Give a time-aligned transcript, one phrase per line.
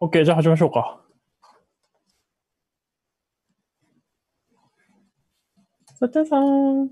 [0.00, 1.00] OK、じゃあ始めましょうか。
[5.98, 6.88] さっちゃさん。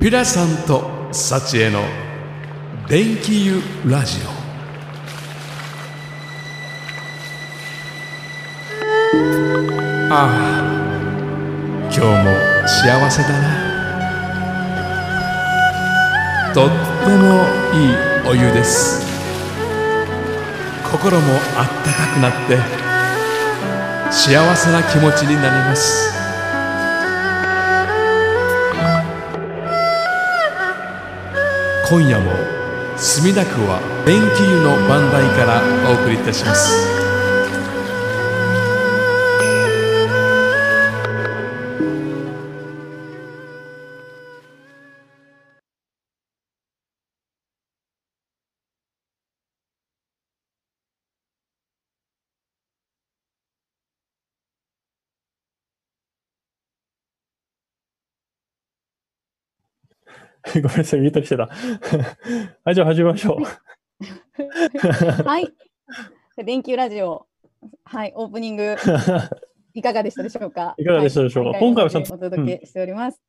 [0.00, 0.82] ピラさんと
[1.12, 1.80] サチエの
[2.88, 4.41] 電気湯ラジオ
[10.14, 10.30] ああ。
[11.84, 12.04] 今日も
[12.68, 13.72] 幸せだな。
[16.52, 16.74] とって
[17.16, 17.96] もいい
[18.28, 19.00] お湯です。
[20.90, 22.58] 心もあったかくなって
[24.10, 26.12] 幸せな気持ちになります。
[31.88, 32.32] 今夜も
[32.98, 37.01] 墨田区は電気湯の番台からお送りいたします。
[60.62, 61.46] ごめんなさい、ミュートにしてた。
[62.64, 63.42] はい、じゃあ始めましょう。
[65.24, 65.52] はい。
[66.44, 67.26] 電球ラジオ、
[67.84, 68.76] はい、オープニング、
[69.74, 70.74] いかがでしたでしょうか？
[70.78, 71.44] いかがでしたでしょう？
[71.44, 73.20] かはい今回はちゃんとお届けしております。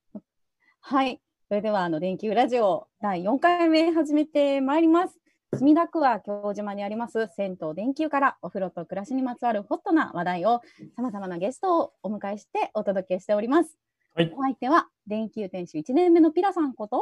[0.81, 1.21] はい。
[1.47, 5.19] それでは、あの、電球ラジオ第4回目始めてまいります。
[5.55, 10.61] 墨田区は京島にあります銭湯電球からお風呂と暮らしにまつわるホットな話題を
[10.95, 13.77] さまざまなゲストをお迎えしてお届けしております。
[14.15, 17.01] はいお相手は電球店主1年目のピラさんこと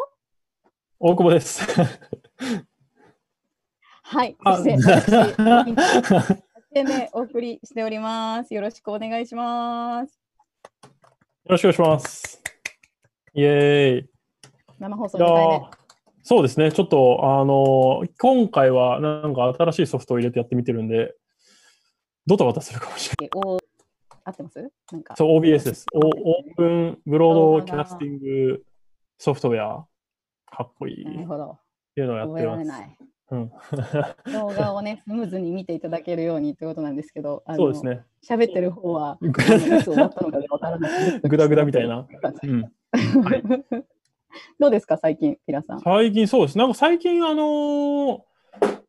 [0.97, 1.61] 大久保です。
[4.01, 4.37] はい。
[4.45, 6.41] あそして私、1
[6.71, 8.53] 年目お送りしております。
[8.53, 10.21] よろしくお願いします。
[10.83, 10.89] よ
[11.49, 12.41] ろしくお願いします。
[13.33, 14.09] イエーイ。
[14.79, 15.69] 生放送いや2回。
[16.23, 21.13] そうですね、ちょっと、あのー今回はなんか新しいソフトを入れてやってみてるんで、
[22.25, 23.60] ドタバタするかもしれない。
[24.25, 24.71] お合ってます？
[24.91, 25.15] なんか。
[25.15, 25.85] そう、OBS です。
[25.93, 28.63] おオープンブロードキャスティング
[29.17, 29.85] ソフトウェア。
[30.51, 31.01] かっこいい。
[31.03, 31.57] っなるほど。
[31.95, 32.59] ていうのをやって覚えらます。
[32.63, 32.97] れない。
[33.31, 33.51] うん、
[34.33, 38.03] 動画をね、スムーズに見ていただけるようにということなんですけど、あのそうですね。
[38.27, 41.19] 喋ってる方は、 いつ終わったのかわからない。
[41.21, 42.05] ぐだぐだみたいな。
[42.43, 42.67] うん、は
[43.37, 43.43] い
[44.59, 45.79] どうですか、最近、ピラさん？
[45.81, 46.57] 最近そうです。
[46.57, 48.21] なんか最近、あのー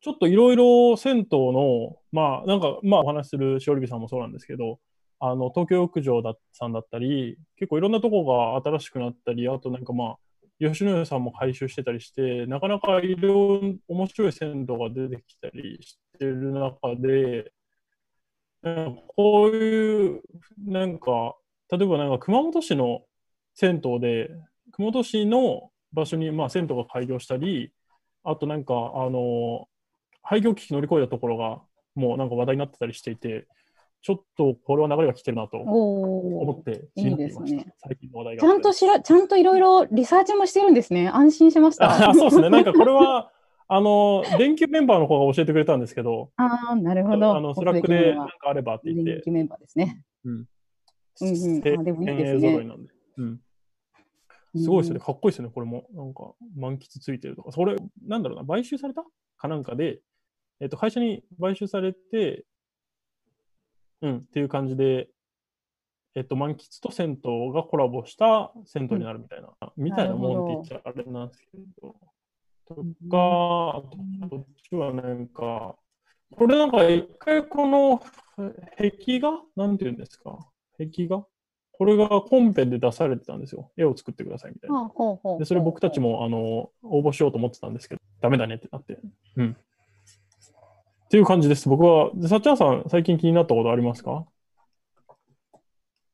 [0.00, 4.80] ちょっといろいろ銭湯の、まあ、なんか、まあ、お話しするしおりびさんもそうなんですけど、
[5.24, 10.18] あの、東京浴場ださんだったり、結構いろんなとこが新しくなったり、あとなんかまあ、
[10.58, 17.52] 吉野家さんも改修してたりして、なかなかいろいろ面白い銭湯が出てきたりしてる中で、
[19.16, 20.22] こういう、
[20.66, 21.36] なんか、
[21.70, 23.02] 例えばなんか熊本市の
[23.54, 24.30] 銭湯で、
[24.72, 27.72] 熊本市の場所に、まあ、銭湯が開業したり、
[28.24, 29.68] あとなんか、あの、
[30.22, 31.62] 廃業危機乗り越えたところが、
[31.94, 33.46] もうなんか話題になってたりしていて、
[34.02, 38.40] ちょっとこれは流れが来てるなと思って、いいですね気になっていました最近の話題が。
[38.42, 41.08] ちゃんとしら、ちゃんといろいろリサーチもしてるんですね。
[41.08, 42.10] 安心しました。
[42.10, 42.50] あそうですね。
[42.50, 43.30] なんかこれは、
[43.68, 47.36] あの、電気メンバーの方が教えてくれたんですけど、ああ、なるほど。
[47.36, 50.04] あの、スラックでなんかあればって言って人気、メンバーですね。
[50.24, 50.32] うん。
[50.32, 52.76] うんうんであでもいいですね。
[53.18, 53.40] うん。
[54.56, 55.00] すごいですよね。
[55.00, 55.52] かっこいいですよね。
[55.54, 55.86] これも。
[55.92, 57.52] なんか、満喫ついてるとか。
[57.52, 59.04] それ、なんだろうな、買収された？
[59.38, 60.00] かなんかで、
[60.60, 62.44] えっと、会社に買収されて、
[64.02, 65.08] うん、っていう感じで、
[66.14, 71.96] えっと、満喫と銭湯がコラボした銭湯になるみたいな、みたいなもんって言っちゃあれなんですけど、
[72.68, 73.82] とか、こ
[74.36, 75.76] っちはなんか、
[76.36, 78.02] これなんか一回この
[78.76, 80.38] 壁画なんていうんですか
[80.78, 81.24] 壁画
[81.72, 83.72] これがコンペで出されてたんですよ。
[83.76, 84.88] 絵を作ってくださいみたいな。
[85.38, 89.00] で、それ僕たちも、あの、応募しようと思ってたんですけど、ダメだねってなって。
[89.36, 89.56] うん。
[91.12, 91.68] っていう感じです。
[91.68, 94.24] 僕は、でさっちゃんさん、最近気になったことありますか？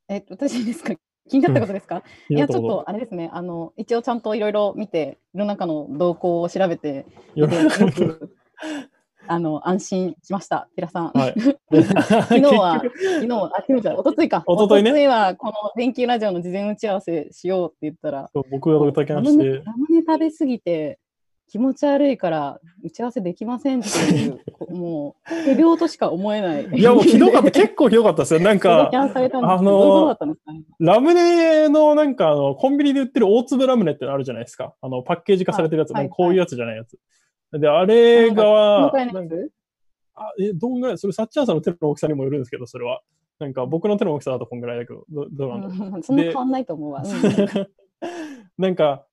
[0.09, 0.93] えっと、私ですか？
[1.31, 2.49] 気になったことですか、気いや。
[2.49, 7.07] ちょっとあれですね、あの、一応ちゃんといろいろ見て、世の中の動向を調べて、
[9.29, 11.13] あの、安心しました、ピラさん。
[11.13, 11.35] はい。
[11.71, 14.45] 昨日は、昨日、あ、昨日じゃない、一昨日か。
[14.49, 20.99] 一昨日ね一昨日は、この電気ラジオの事前打ち合わせしようって言ったら、僕が歌きラまして、ラムネ食べすぎて、
[21.49, 26.67] 気持ち悪いから打ち合わせできませんっていう、こもう、不病としか思えない。
[26.67, 28.41] いや、もうひどかった、結構ひどかったですよ。
[28.41, 30.17] なんか あの
[30.79, 34.75] ラムネのなんかあの、コンビニで売ってる大粒ラムネってのあるじゃないですか？
[34.81, 36.99] あの、パッケージ化されてるやつ、はいこういうやつじゃないやつ。
[37.53, 38.93] で、あれ細が、
[40.15, 43.01] あえ、どんぐらい、それ、さっちゃんさんの手の大きさにもよるんですけど、それは。
[43.39, 45.95] なんか、僕の手の大きさだとこんぐらいだけど、どどうなんだろう。
[45.95, 47.03] うんそんな変わんないと思うわ。
[47.03, 47.69] うん
[48.59, 49.05] なんか、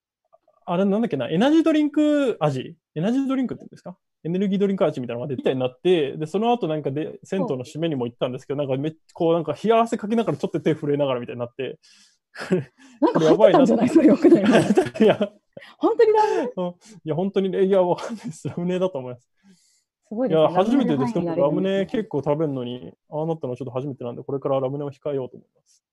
[0.65, 2.75] あれなんだっけな、エナジードリンク味？
[2.95, 3.97] エナジードリンクって言うんですか？
[4.23, 11.77] エネルギードリンク味みたいなのが出たいになって、で、その後なんかで、銭湯の締めにも行ったんですけど、なんかめっこう、なんか冷や汗かきながらちょっと手震えながらみたいになって、
[13.01, 13.89] なんか入ってたんじゃない？
[13.89, 14.45] それよくない い
[15.05, 15.31] や、
[15.77, 16.73] 本当にダメ？
[17.03, 18.47] いや、本当にね、いや、わかんないです。
[18.49, 19.23] ラムネだと思います。
[19.23, 19.27] い
[20.07, 20.43] すごいですね。
[20.43, 21.13] や、初めてです。
[21.13, 21.21] ラ
[21.51, 25.83] ムネラ結構食べるのに、ああなったのちょっと初めてなんで、これからラムネを控えようと思います。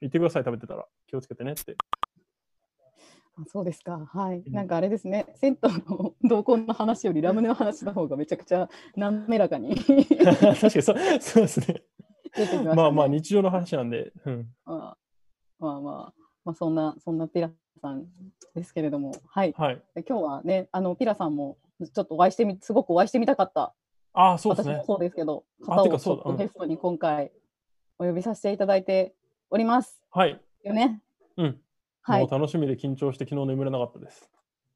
[0.00, 0.84] 言ってください、食べてたら。
[1.06, 1.76] 気をつけてねって。
[3.38, 4.08] あそうですか。
[4.12, 4.38] はい。
[4.38, 5.26] うんなんかあれですね。
[5.34, 10.82] 銭湯の同梱の話よりラムネの話の方がめちゃくちゃ滑らかに 確かにそう
[11.20, 11.82] そうですね。
[12.32, 12.74] きまね。
[12.74, 14.12] まあまあ、日常の話なんで。
[14.24, 14.48] うん。
[14.64, 14.96] まあ
[15.58, 17.50] まあまあ、まあ、そんな、そんなピラ
[17.80, 18.06] さん
[18.54, 19.54] ですけれども、はい。
[19.56, 19.82] はい。
[19.94, 23.74] で今日はね、あのピラさんもちょっとお会いしてみ、すごくお会いしてみたかった、
[24.12, 24.84] ああ、そうですね私も。
[24.86, 27.32] そうですけど、あ方をちょっとゲストに今回
[27.98, 29.14] お呼びさせていただいて
[29.50, 30.40] おりますはい。
[30.64, 31.02] よね。
[31.36, 31.60] うん。
[32.06, 32.30] はいもう。
[32.30, 34.30] 楽しみで緊張して昨日眠れなかったです。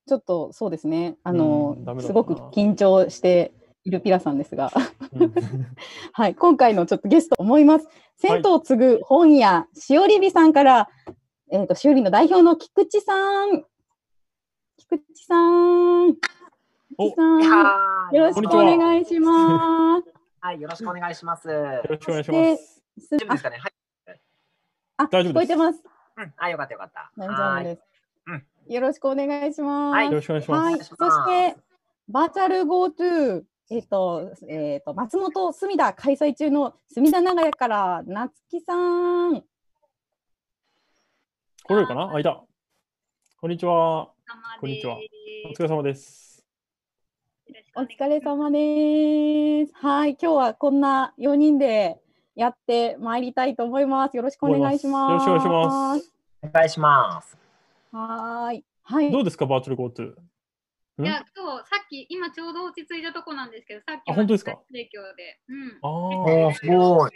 [0.08, 3.52] ちょっとそうですね、あのすごく緊張して
[3.84, 4.72] いるピラさんですが、
[5.12, 5.32] うん
[6.12, 7.88] はい、今回のちょっとゲスト思います。
[8.16, 10.88] 銭湯を継ぐ本屋、しおりびさんから、
[11.52, 13.64] えっ、と、しおりの代表の菊池さん。
[14.76, 16.14] 菊池さん。
[16.14, 17.40] 菊池さん。
[17.40, 20.12] はいよろしくお願いします。
[20.40, 21.48] はい、よろしくお願いします。
[21.48, 22.82] よろしくお願いします。
[22.98, 23.58] す大丈夫ですかね？
[23.58, 24.20] はい。
[24.96, 25.99] あ、大丈夫です聞こえてます。
[26.20, 27.10] うん、あ、よかったよかった。
[27.16, 27.82] 大丈夫です
[28.26, 28.74] うん。
[28.74, 29.94] よろしくお願いします。
[29.94, 30.64] はいよろしくお願いします。
[30.64, 30.94] はい、そし
[31.54, 31.56] て、
[32.08, 38.74] バーチャル GoTo、えっ、と、えっ、と、松本隅田開催中の隅田長屋から、夏木さ
[39.30, 39.42] ん。
[41.64, 42.12] 来れるかな？
[42.12, 42.42] あ、いた。
[43.40, 44.10] こんにちは。
[44.60, 44.98] こんにちは
[45.48, 46.44] お疲れ様です。
[47.74, 49.72] お疲れ様です。
[49.74, 51.98] はい、今日はこんな4人で
[52.34, 54.16] やってまいりたいと思います。
[54.16, 55.28] よろしくお願いします。
[55.28, 56.12] よろしくお願いします。
[56.42, 57.36] お願いします。
[57.92, 58.64] はーい。
[58.82, 59.10] はい。
[59.10, 60.14] どうですか、バーチャル GoTo。
[61.02, 64.58] んいや、今日さっき、今ちょうど落ち着いたとこなんですけど、さっきあ本当ですか？
[64.70, 65.40] 提供で。
[65.48, 65.78] うん。
[65.82, 67.10] あおあ、ーすごい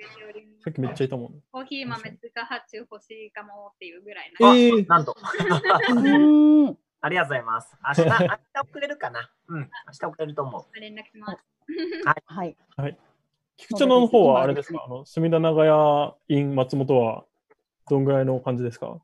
[0.64, 1.42] さっきめっちゃいたもん。
[1.52, 4.48] コーヒー豆追加発注欲しいかもっていうぐらいな。
[4.48, 5.14] あえーなんと。
[5.16, 6.78] うーん。
[7.02, 7.76] ありがとうございます。
[7.86, 8.38] 明日、明日
[8.70, 9.30] 遅れるかな？
[9.48, 10.64] うん、明日遅れると思う。
[10.80, 11.44] 連絡します。
[12.26, 12.56] はい。
[13.56, 14.84] 菊池の方はあれですか？
[14.84, 17.24] あの、隅田長屋 in 松本は
[17.88, 19.00] どんぐらいの感じですか？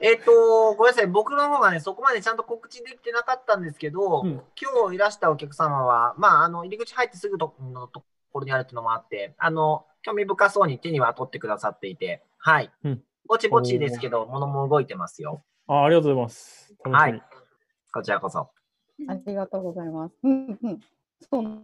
[0.00, 1.06] えっ、と、ごめんなさい。
[1.08, 12.70] 僕の方がね、そこまでちゃんと告知できてなかったんですけど、うん今日いらしたお客様は、まあ、あの、入り口入ってすぐとのところにあるっていうのもあって、あの、興味深そうに手には取ってくださっていて、はい。
[12.84, 15.42] うんぼちぼちですけど、物も動いてますよ。
[15.66, 16.74] あありがとうございます。
[16.84, 17.22] はい
[17.92, 18.38] こちらこそ。
[18.38, 18.50] あ
[19.26, 20.14] りがとうございます。
[20.22, 20.80] うんうん。
[21.30, 21.62] そう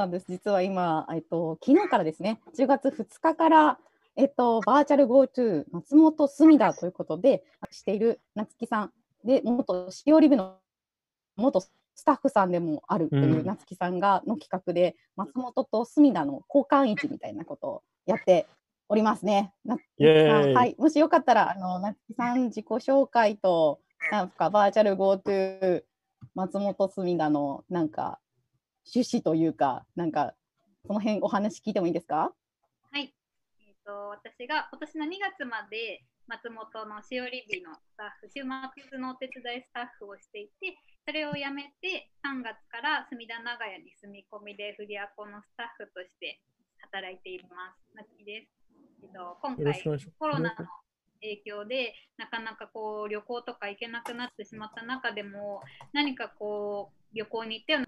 [0.00, 0.26] なんです。
[0.28, 3.78] 実は今、えっと、昨日からですね、10月2日から、
[4.16, 8.92] えっと、バーチャル GoTo 松本隅田ということで、している夏木さん
[9.24, 10.56] で、元しおり部の
[11.36, 11.70] 元ス
[12.04, 18.46] タッフさんでもあるといううん夏木さんがの企画で、松本と隅田の交換市みたいなことをやって
[18.88, 19.52] おりますね。
[19.66, 23.80] 夏木さんはい、もしよかったら、あの夏木さん自己紹介と、
[24.10, 25.82] なんかバーチャル GoTo
[26.34, 28.18] 松本隅田のなんか
[28.94, 30.34] 趣旨というか、なんか
[30.86, 32.32] その辺お話聞いてもいいですか？
[32.90, 33.14] はい。
[33.60, 38.42] えっ、と、私が今年の2月まで松本のしおり日のスタッフ、週
[38.90, 46.40] 末のお手伝いスタッフをしていて、それを辞めて3月から隅田長屋に住み込みでフリアコのスタッフとして
[46.78, 47.94] 働いています。
[47.94, 48.48] なつきです。
[49.02, 50.12] えっと、今よろしくお願回。
[50.18, 50.66] コロナの
[51.20, 55.60] 影響でなかなかこう旅行とか行けなくなってしまった中でも
[55.92, 57.86] 何かこう旅行に行ったような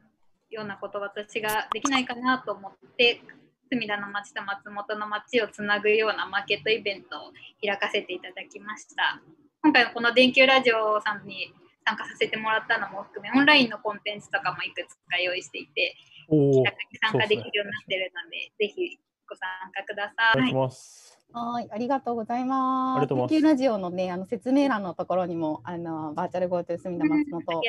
[0.55, 3.23] ようなことを私ができないかなと思って
[3.71, 7.33] 隅田の町と松本の町をつなぐようなマーケットイベントを
[7.65, 9.21] 開かせていただきました
[9.63, 11.53] 今回のこの電球ラジオさんに
[11.85, 15.97] 参加させてもらったのも含めオンラインのコンテンツとかもいくつか用意していて
[16.29, 20.39] 気楽に参加できるようになってるので、ぜひご参加ください。
[20.39, 21.19] お願いします。
[21.33, 22.99] はい、ありがとうございます。
[22.99, 27.63] ありがとうございます研究ラジオのね、あの説明欄のところにも、あのバーチャル GoTo 隅田松あ本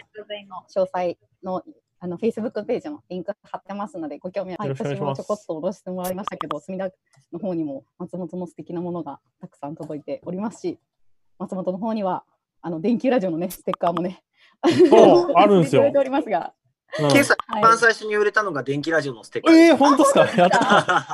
[0.47, 1.63] の詳細の
[2.03, 5.21] あの Facebook ページのリンク貼ってますので、ご興味あるよろしくお願いします。
[5.21, 6.89] 私もちょこっと下ろしてもらいましたけど、隅田
[7.31, 10.79] の方にも松本の素敵なものがたくさん届いておりますし、
[11.39, 12.25] 松本の方には、
[12.61, 14.21] あの電球ラジオのね、ステッカーもね、
[14.89, 15.83] そうあるんですよ。
[15.93, 16.53] ておりますが、
[16.99, 20.25] うん今朝、はい一番最初に売れたのが電気ラジオのステッカーえー、本当ですか。
[20.35, 21.07] やった。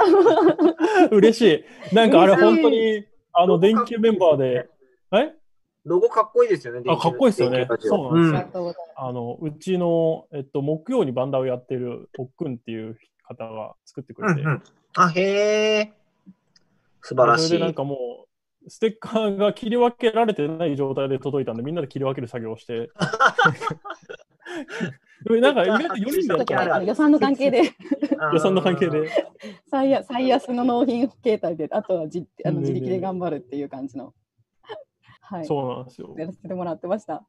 [1.11, 1.95] 嬉しい。
[1.95, 4.69] なんかあれ本当に、あの、電球メンバーで、
[5.11, 5.38] え？
[5.85, 6.81] ロゴかっこいいですよね。
[6.87, 14.63] あかっこいいですよねそうなんですようございあの、うちの、えっと、木曜にバンダをやってる、おっくんっていう方が作ってくれて、うんうん。
[14.95, 15.93] あ、へえ。
[17.01, 17.47] 素晴らしい。
[17.47, 18.25] それでなんかも
[18.65, 22.89] う、ステッカーが切り分けられてない状態で届いたんで、みんなで切り分ける作業をして。
[25.41, 27.61] なんか意外と4人でちょった 予算の関係で、
[28.33, 29.09] 予算の関係で。
[29.69, 34.13] 最安最安の納品形態で、あとはじあの自力で頑張るっていう感じの、
[35.31, 36.15] はい、そうなんですよ。
[36.17, 37.23] やらせてもらってました。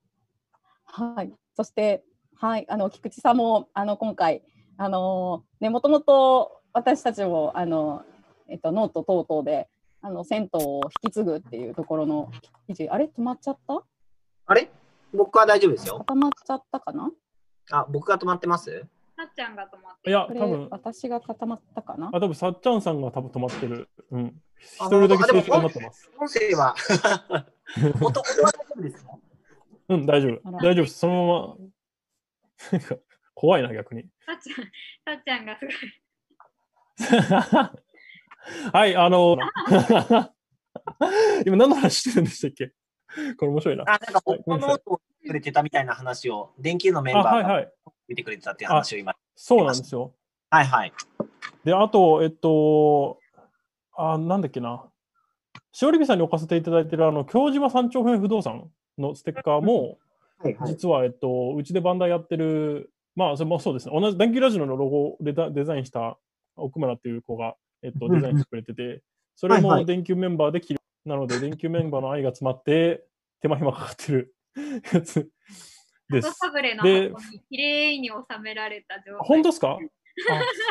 [0.87, 2.03] はい、そして、
[2.37, 4.43] はい、あの菊池さんもあの今回、
[4.79, 8.03] あのね、もともと私たちもあの、
[8.49, 9.69] えっと、ノート等々で
[10.01, 12.31] あの銭湯を引き継ぐっていうところの
[12.67, 13.83] 記事、あれ、止まっちゃった？
[14.47, 14.71] あれ？
[15.13, 15.99] 僕は大丈夫ですよ。
[15.99, 17.11] 固まっちゃったかな？
[17.71, 18.87] あ、僕が止まってます？
[19.21, 22.09] さっちゃんが止まっていや、多分私が固まったかな？
[22.13, 23.91] あ、多分さっちゃんさんが多分止まってる。
[24.13, 24.41] うん。
[24.79, 26.11] あ一人だけ静止止まってます。
[26.19, 26.75] 音声は
[28.01, 29.11] 音、 音は大丈夫ですか？
[29.89, 30.41] うん、大丈夫。
[30.53, 30.99] 大丈夫です。
[30.99, 31.57] そのまま。
[32.73, 32.97] なんか
[33.35, 34.09] 怖いな、逆に。
[34.25, 34.57] さっちゃん
[35.17, 35.75] さっちゃんがすごい
[38.73, 39.37] はい、あの、
[41.45, 42.73] 今何の話してるんでしたっけ？
[43.37, 43.85] これ面白いな。
[43.87, 47.73] あ、なんか、はいごめんなさいこの音をくれてたみたいな話を、電球のメンあ、バーがはいはい。
[48.11, 49.15] 見てくれてたっていう話を今。
[49.37, 50.13] そうなんですよ。
[50.51, 50.93] はいはい。
[51.65, 53.21] で、あと、えっと、
[53.97, 54.85] あ、なんだっけな。
[55.73, 59.99] しおりびさんに置かせていただいている、あの、京島三丁目不動産のステッカーも、
[60.39, 60.71] はいはい。
[60.71, 63.99] 実は、えっと、うちでバンダイやってる、まあ、それもそうですね。
[63.99, 66.19] 同じ電気ラジオのロゴをデザデザインした
[66.57, 69.03] 奥村っていう子が、えっと、デザインしてくれてて、
[69.37, 70.81] それはいはいも電球メンバーで切る。
[71.05, 73.05] なので、電球メンバーの愛が詰まって、
[73.41, 74.35] 手間暇かかってる
[74.93, 75.31] やつ
[76.11, 76.33] です。
[76.33, 79.21] サブレので箱に綺麗に収められた状態。
[79.21, 79.79] 本当ですか？
[79.79, 79.79] あ、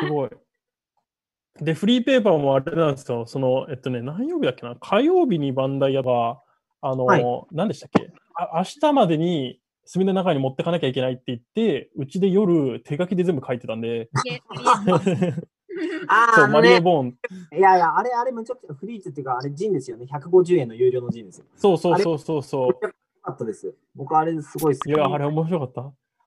[0.01, 0.29] すごい。
[1.61, 3.25] で、フリーペーパーもあれなんですよ。
[3.25, 4.75] その、えっとね、何曜日だっけな？
[4.75, 6.41] 火曜日にバンダイヤが、
[6.81, 8.11] あの、はい何でしたっけ？
[8.35, 14.09] あ明日までに墨の中に持ってかなきゃいけないって言って、うちで夜手書きで全部書いてたんで、
[16.07, 17.17] あーそう、マリエ・あのね、ボーン。
[17.57, 20.05] いやいや、あれ、あれ、むちゃくちゃフリーズっていうか、あれ、ジンですよね。
[20.05, 21.45] 150円の有料のジンですよ。
[21.55, 23.75] そうそうそうそうそめちゃくちゃ良かったです。
[23.95, 24.81] 僕、あれ、すごい好う。
[24.85, 24.89] き。
[24.89, 25.81] いや、あれ面白かった？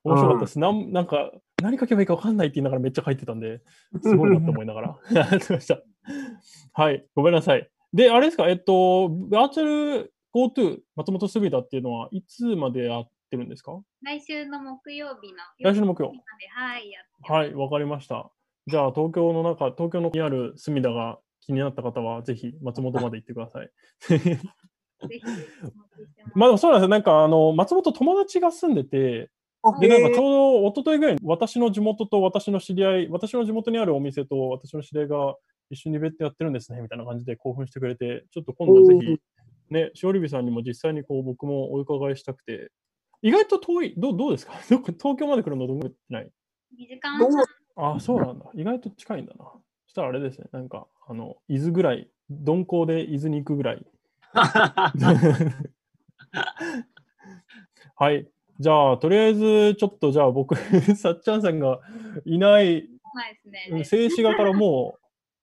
[0.05, 0.59] 面白かったです。
[0.59, 1.31] なんなんか、
[1.63, 3.63] 何書けばいいか分かんないって言いながらめっちゃ書いてたんで、
[4.03, 5.81] すごいなと思いながらやってました。
[6.75, 7.71] はい、ごめんなさい。
[7.93, 13.79] で、あれですか、えっと、バーチャル GoTo 松本すびだっていうのはいつまでやってるんですか？
[14.03, 18.31] 来週の木曜日の来週の木曜日まで、はい、やってはい、わかりました。
[18.67, 23.71] じゃあ、東京の中、東京のにある隅田が気になった方は、ぜひ松本まで行ってください。
[26.35, 26.89] まあでもそうなんですよ。
[26.89, 29.31] なんか、あの、松本友達が住んでて、
[29.81, 35.37] で、なんかちょうど一昨日ぐらいに私の地元と私の知り合い、私の地元にあるお店と私の知り合いが
[35.71, 39.19] 一緒に別途やってるんですね、みたいな感じで興奮してくれて、ちょっと今度ぜひ、
[39.71, 42.71] ね、しおりびさんにも実際にこう僕もお伺いしたくて、
[43.23, 44.55] 意外と遠い、どうどうですか？
[44.67, 45.95] 東京まで来るのどんぐらい？
[46.09, 46.31] ない
[46.77, 47.31] 2時間どう？
[47.77, 48.47] あそうなんだ。
[48.55, 49.45] 意外と近いんだな。
[49.87, 53.87] そしたらあれですね、なんか、あの、伊豆ぐらい、鈍行で伊豆に行くぐらい。
[57.95, 58.29] はい。
[58.59, 60.55] じゃあ、とりあえず、ちょっとじゃあ僕、
[60.97, 61.81] さっちゃんさんが
[62.25, 62.89] いない、
[63.85, 64.99] 静止画からも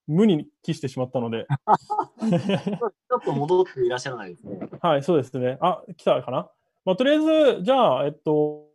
[0.08, 1.46] う無に帰してしまったので、
[2.18, 4.68] ちょっと戻っていらっしゃらないですね。
[4.80, 5.58] はい、そうですね。
[5.60, 6.50] あ、来たかな？
[6.84, 7.20] まあ、とりあえ
[7.56, 8.70] ず、じゃあ、えっと、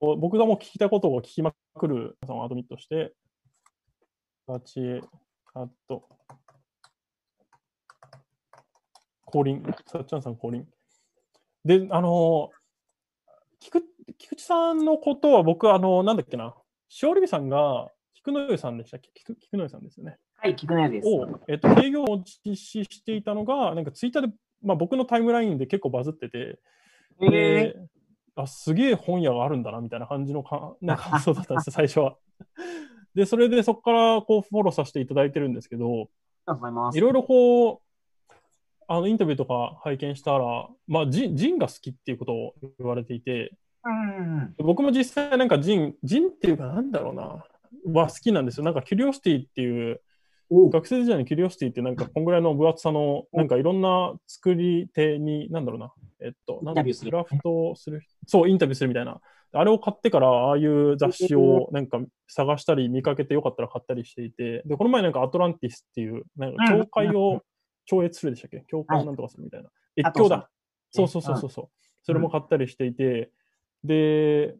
[0.00, 3.14] 僕がもう聞きたいことを聞きまくる、そのアドミットして、
[4.46, 5.00] ガチ
[5.46, 6.08] カット、
[9.34, 10.64] 降臨、さっちゃんさん降臨。
[11.64, 12.50] で、あの、
[13.58, 13.82] 菊
[14.16, 16.54] 菊池さんのことは僕、あの、なんだっけな、
[16.88, 19.10] しおりびさんが、菊野湯さんでしたっけ？
[19.12, 20.18] 菊菊野湯さんですよね。
[20.36, 21.08] はい、聞くねです。
[21.08, 26.58] を、えっと、営業を実施していたのが、なんかツイッターで、まあ、僕のタイムラインで結構バズってて、
[28.36, 32.16] あ、すげえ本屋があるんだな、みたいな感じのか な感想だったんですよ、最初は。
[33.14, 36.08] で、それでそこからこうフォローさせていただいてるんですけど。
[36.94, 37.83] いろいろこう、
[38.88, 43.52] あのインタビューとか拝見したら、まあ、ジンジンが好きっていうことを言われていて、
[43.84, 44.54] うん。
[44.58, 47.44] 僕も実際なんかジン、ジンっていうかなんだろうな、
[48.00, 48.64] は好きなんですよ。
[48.64, 50.00] なんかキュリオシティっていう、
[50.50, 57.10] お学生時代のキュリオシティってなんかこんぐらいの分厚さのなんかいろんな作り手に、なんだろうな、えっと、なんだインタビューする。
[57.10, 59.20] ドラフトをする、そう、インタビューするみたいな。
[59.56, 67.42] あれを買ってから、ああいう雑誌をなんか探したり見かけてよかったら買ったりしていて、で、この前なんかアトランティスっていう、なんか教会を
[67.86, 68.64] 超越するでしたっけ？
[68.68, 69.70] 教会をなんとかするみたいな。
[69.96, 70.48] 越境だ。
[70.90, 71.68] そうそうそうそうそう。
[72.02, 73.30] それも買ったりしていて、
[73.82, 74.54] で、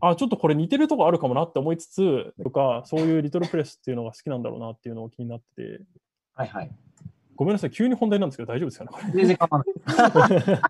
[0.00, 5.80] あ、ちょっとこれ似てるとこあるかもなって思いつつ、とか、そういうリトルプレスっていうのが好きなんだろうなっていうのを気になってて、
[6.34, 6.70] はいはい。
[7.34, 9.12] ごめんなさい、急に本題なんですけど大丈夫ですかね、これ？
[9.12, 10.60] 全然構わない。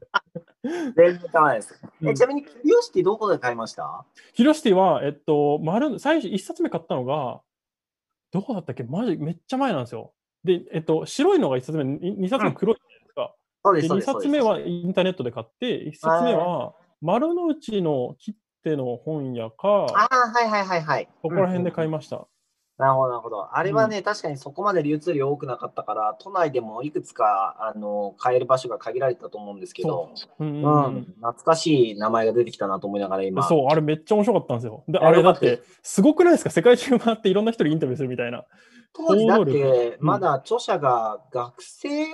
[0.94, 1.80] 全然構わないです。
[2.00, 4.04] うんえちなみに、キュリオシティどこで買いました？
[4.34, 7.40] キュリオシティは、えっと、丸、最初、一冊目買ったのが、
[8.32, 8.82] どこだったっけ？
[8.82, 10.12] マジ、めっちゃ前なんですよ。
[10.46, 13.34] で、えっと、白いのが一冊目、に二冊目黒いじゃないですか。
[13.62, 14.12] で、そうです、そう二です。
[14.12, 21.08] 冊目はインターネットで買って、一冊目は丸の内の切手の本屋か、ああ、はいはいはいはい。
[21.22, 22.26] そこら辺で買いまました。
[22.78, 23.56] なるほど、なるほど。
[23.56, 33.42] あれはね、確かにそこまで流通量多くなかったから、都内でもいくつかあの買える場所が限られてたと思うんですけど、うんうんううんん、懐かしい名前が出てきたなと思いながら今。
[33.48, 34.84] そう、あれめっちゃ面白かったんですよ。
[34.88, 36.50] で、ああれだって、すごくないですか？
[36.50, 38.44] 世界中回っていろんな人にインタビューするみたいな。
[38.92, 42.06] 当時だって、うんまだ著者が学生？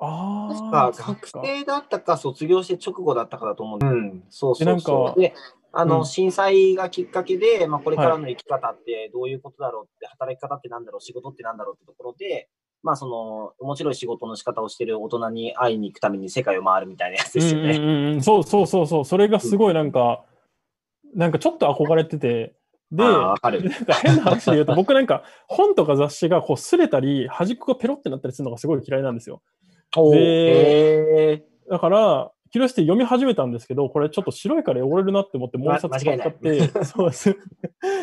[0.00, 1.42] あ確か学か。
[1.42, 5.20] 生だったか卒業して直後だったかだと思うんで、うん、そうそうそう。
[5.20, 5.34] で、
[5.72, 6.06] あの、うん。
[6.06, 12.48] 震災がきっかけで、まあ、これからの生き方ってどういうことだろうって、働き方ってなんだろう、仕事ってなんだろうってところで、
[12.82, 17.76] まあ、その、面白い仕事の仕方をしてる大人に会いに行くために世界を回るみたいなやつですよね。
[17.76, 20.24] うんうんうん、そうそうそうそう、それがすごいなんか、
[21.14, 22.54] なんかちょっと憧れてて、
[22.90, 29.42] で、なんわか変な話で言うと、僕なんか本とか雑誌がこう擦れたり、端っこがペロってなったりするのがすごい嫌いなんですよ。
[29.94, 37.36] でへだから、キュリオシティ読み始めたんですけど、これちょっと白いから汚れるなって思って、もう一冊買っちゃって、 そうです。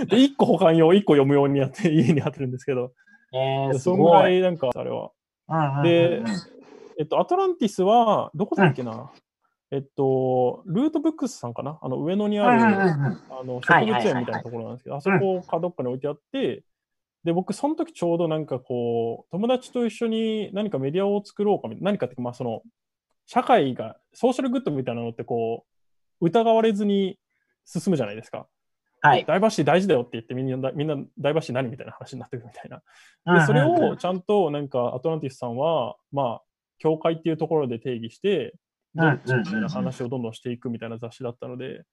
[0.09, 4.09] で、一個保管用、一個読む用にやって家に貼ってるんですけど、ーえー、すそんぐ。
[4.09, 5.11] らいなんか、あれは。
[5.47, 5.83] うんうんうんうん。
[5.83, 6.23] で
[6.97, 9.11] えっと、アトランティスは、どこだっけな、
[9.71, 11.77] えっと、ルートブックスさんかな？
[11.81, 16.63] あの、上野にある、うんうんうんあの植物園みたいなところなんですけど、あそこかどっかに置いてあって、
[17.25, 22.62] で、僕、その時ちょうどなんかこう、友達と一緒に何かメディアを作ろうかみたいな、何かっていうか、まあ、その、
[23.25, 25.65] 社会が、ソーシャルグッドみたいなのってこ
[26.21, 27.19] う、疑われずに
[27.65, 28.47] 進むじゃないですか。
[29.01, 29.25] はい。
[29.25, 33.39] ダイバーシティ大事だよって言ってみんな、みんなダイバーシティ何みたいな話になってくるみたいな。
[33.39, 36.41] で、それをちゃんとなんかアトランティスさんは、まあ、
[36.79, 38.55] 教会っていうところで定義して、
[38.95, 41.83] どっちみたいな話をどんどんしていくみたいな雑誌だったので、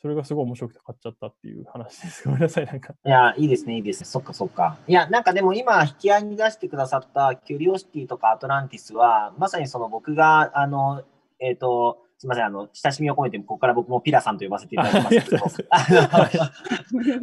[0.00, 2.22] それがすごい面白くて買っちゃったっていう話です。
[2.28, 2.94] ごめんなさい、なんか。
[3.04, 4.06] いや、いいですね、いいですね。
[4.06, 4.76] そっかそっか。
[4.86, 11.02] いや、なんかでも今、引き合いに出してくださったキュリオシティとかアトランティスは、まさにその僕が、あの、
[11.40, 15.86] えっ、と、すみません、あの、親しみを込めて、ここから僕もピラさんと呼ばせていただきますけど、 あ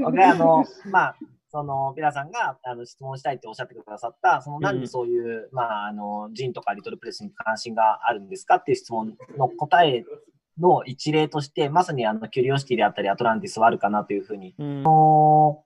[0.09, 1.15] の、あの、まあ、
[1.49, 10.03] その、ピラさんがあの質問したいっておっしゃってくださった、その、なんでそういう、まあ、あの、ジンとかリトルプレスに関心があるんですかっていう質問の答え
[10.59, 14.55] の一例として、まさにあの、キュリオシティであったり、アトランティスはあるかなというふうに。
[14.57, 14.83] うん、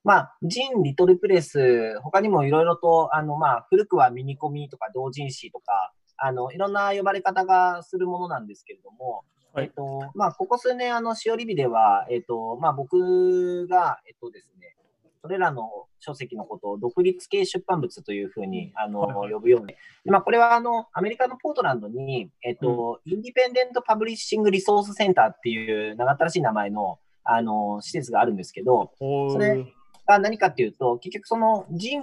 [0.04, 9.24] まあ、ジン、リトルプレス、他にもいろいろと、あの、まあ、古くはミニコミとか同人誌とか、あの、いろんな呼ばれ方がするものなんですけれども、
[9.54, 9.66] はい。
[9.66, 14.76] えっと、まあ、ここ数年、あの、しおりびでは、えっと、まあ、僕が、えっとですね、
[15.22, 19.34] それらの書籍のことを独立系出版物というふうに、あの、はいはい。
[19.34, 19.68] 呼ぶように。
[20.06, 29.74] でまあ、これは、あの、アメリカのポートランドに、えっと、インディペンデントパブリッシングリソースセンターっていう長ったらしい名前の、あの、施設があるんですけど、それ
[30.08, 32.02] が何かっていうと、結局そのジン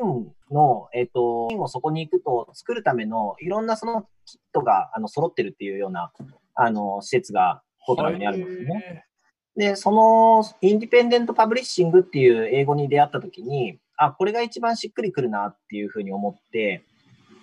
[0.50, 6.12] の、えっ、と、ジンをそこに行くと作るためのいろんなそのキットがあの揃ってるっていうような、
[6.54, 9.06] あの、施設がポートランドにあるんですね。
[9.56, 16.84] で、そのインディペンデントパブリッシングっていう英語に出会った時に、あ、これが一番しっくりくるなっていうふうに思って、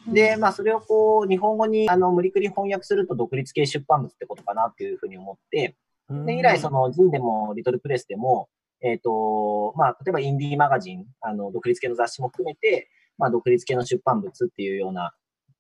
[0.08, 5.76] で、まあ、それをこう、日本語に、あの、無理くり翻訳すると独立系出版物ってことかなっていうふうに思って、
[6.10, 8.50] うんで、以来、その、ジンでも、リトルプレスでも、
[8.82, 15.14] えっ、と、まあ、例えばインディーマガジン、あの、独立系の雑誌も含めて、まあ、独立系の出版物っていうような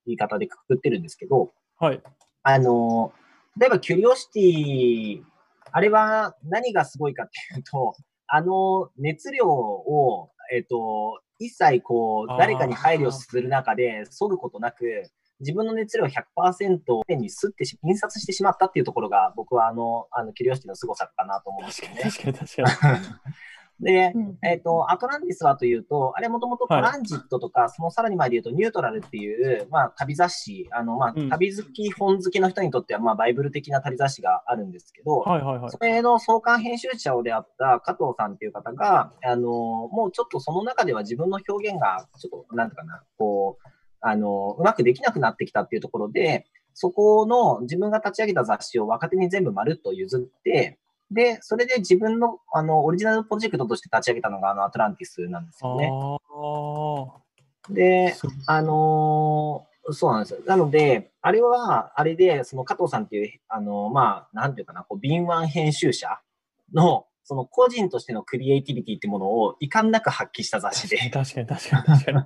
[0.05, 2.01] 言い方でくくってるんですけど、はい。
[2.43, 3.13] あの、
[3.57, 5.23] 例えば、キュリオシティ、
[5.73, 7.95] あれは何がすごいかっていうと、
[8.27, 14.85] あの、熱量を、えっ、と、一切こう誰かに配慮する中で、削ぐことなく、
[15.39, 22.01] 自分の熱量100%ペンにすってし、印刷してしまったっていうところが、僕はあの、あの、キュリオシティの凄さかなと思うんですよね。
[22.03, 23.05] 確かに確かに。
[23.79, 35.71] で、うんえっ、と、アトランティスはというと、あれもともとトランジットとか、そのさらに前で言うとニュートラルっていう、まあ、旅雑誌、あの、まあうん、旅好き、本好きの人にとっては、まあ、バイブル的な旅雑誌があるんですけど、はいはいはい。
[35.71, 43.67] それの創刊編集者をであった加藤さんっていう方が、あの、もうちょっとその中では自分の表現が、ちょっと、なんていうかな、こう、
[44.01, 50.79] あの、うまくできなくなってきたっていうところで、そこの自分が立ち上げた雑誌を若手に全部まるっと譲って、
[51.13, 55.89] で、それで自分の、あの、オリジナルプロジェクトとして立ち上げたのが、あの、アトランティスなんですよね。
[57.69, 58.15] で、
[58.47, 60.39] あのーそうなんですよ。
[60.45, 66.07] なので、あれは、あれで、その加藤さんっていう、あのまあ、なんていうかな、こう、敏腕編集者
[66.73, 70.97] の、その個人としてのクリエイティビティってものを遺憾なく発揮した雑誌で。
[71.09, 72.17] 確かに確かに確かに。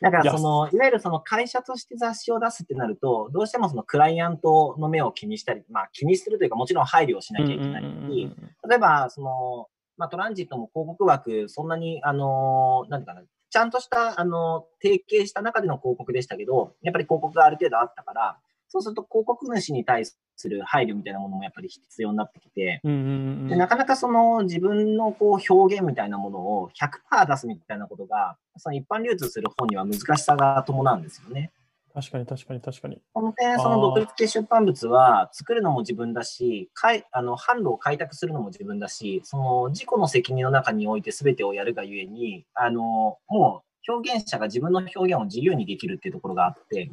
[0.00, 8.36] だからその、いわゆるその会社として雑誌を出すってなると、どうしてもそのクライアントの目を気にしたり、まあ気にするというかもちろん配慮をしなきゃいけないし、
[8.68, 20.18] 例えば、その、まあトランジットも広告枠、そんなに、あの、なんていうかな、ちゃんとした、あの、提携した中での広告でしたけど、やっぱり広告がある程度あったから、そうすると広告主に対す
[20.48, 23.02] る配慮みたいなものもやっぱり必要になってきて、うんうんう
[23.44, 31.52] んでなかなかその自分のこう表現みたいなものを100%出すみたいなことが、その一般流通する本には難しさが伴うんですよね。
[31.96, 33.00] 確かに確かに確かに。
[33.14, 46.90] この点、その独立系出版物は作るのも自分だし、かいあの販路を開拓するのも自分だし、その自己の責任の中において全てをやるがゆえに、あのもう表現者が自分の表現を自由にできるっていうところがあって、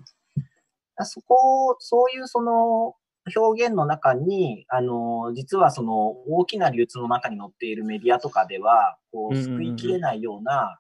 [1.02, 2.96] そこを、そういうその
[3.36, 10.80] 表現の中に、あの、実はその大きな流通の中に載っているメディアとかでは、こう、救いきれないような、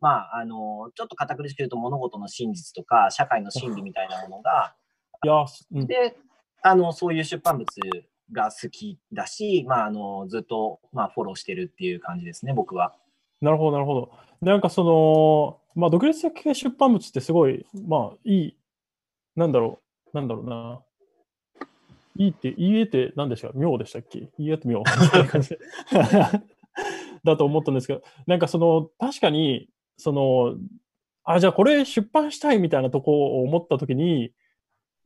[0.00, 4.74] まあ、あの、ちょっと堅苦しく言うと物事の真実とか、社会の真理みたいなものが、
[5.22, 6.16] いや、うんで、
[6.62, 7.66] あの、そういう出版物
[8.32, 12.94] が好きだし、まあ、あの、ずっと、まあ、フォローしてるっていう感じですね、僕は。
[13.40, 14.12] なるほど、なるほど。
[14.40, 18.56] なんかその、まあ、独立系出版物ってすごい、まあ、いい、
[19.36, 19.80] なんだろ
[20.12, 20.82] う、なんだろうな。
[22.16, 23.48] いいって、言い得て何でした？
[23.48, 24.30] か妙でしたっけ？
[24.38, 24.82] 言い得て妙。
[27.24, 30.56] だと思ったんですけど、なんかその、確かに、その、
[31.24, 34.32] あ、じゃあこれ出版したいみたいなとこを思ったときに、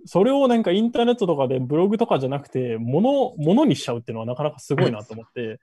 [0.04, 5.60] それをなんかインターネットとかでブログとかじゃなくて、もの、ものにしちゃうっていうのはなかなかすごいなと思って、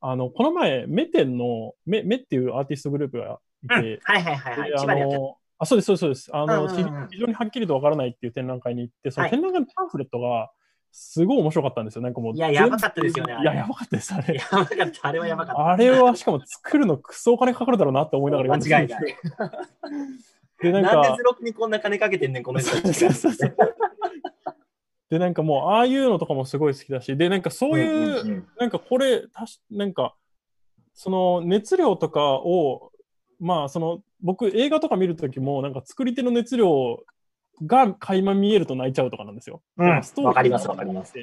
[0.00, 4.70] あの、この前、メテンの、メ、メっていうアーティストグループがいて、はいはいはいはい。
[4.70, 5.20] で千葉でやってる。
[5.20, 6.30] のあそうです、そうです、そうです。
[6.32, 7.08] あの、うんうんうん。
[7.08, 9.30] 非非常にはっきりとわからないっていう展覧会に行って、そのはい。
[9.32, 10.50] 展覧会のパンフレットが、
[10.90, 12.02] すごい面白かったんですよ。
[12.02, 12.34] なんかもう。
[12.34, 14.34] いややばかったですよねいや、やばかったです、あれ。
[14.34, 15.66] やばかった、あれはやばかった。
[15.68, 18.98] あれは、しかも作るのクソお金かかるだろうなって思いながら間違いない。
[20.60, 22.70] で、なんなんでロにこんな金かけてんねん、この人
[25.08, 30.14] で、なんかもう、ああいうのとかもすごい好きだし、で、なんかそういう、んんんなんかこれ、たしなんか、
[30.94, 32.92] その熱量とかを、
[33.38, 37.04] まあ、その、僕、映画とか見るときも、なんか作り手の熱量
[37.66, 39.62] が垣間見えると泣いちゃうとかなんですよ。
[39.76, 41.14] うんストーリーわかりますわかります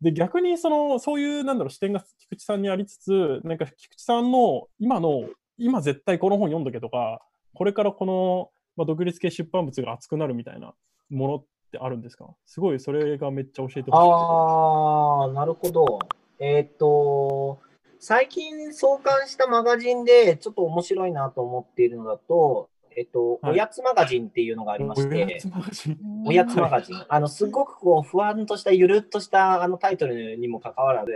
[0.00, 7.20] で、逆に、その、そういう、なんだろう、視点が菊池さんにありつつ、なんか菊池さんの今の、今絶対この本読んどけとか、
[7.52, 10.72] これからこの、まあ、独立系出版物が熱くなるみたいな
[11.10, 12.28] ものってあるんですか？
[12.46, 14.08] すごい、それがめっちゃ教えてほしい。
[14.08, 15.98] ああ、なるほど。
[16.38, 17.58] えーっと、
[17.98, 27.04] 最近創刊したマガジンでちょっと面白いなと思っているのだと、えっと、はいおやつマガジンっていうのがありましおやてつ、マガジンおやつマガジン。
[27.08, 31.12] あの、すごくこう、ふわんとした、ゆるっとしたあのタイトルにもかかわらず、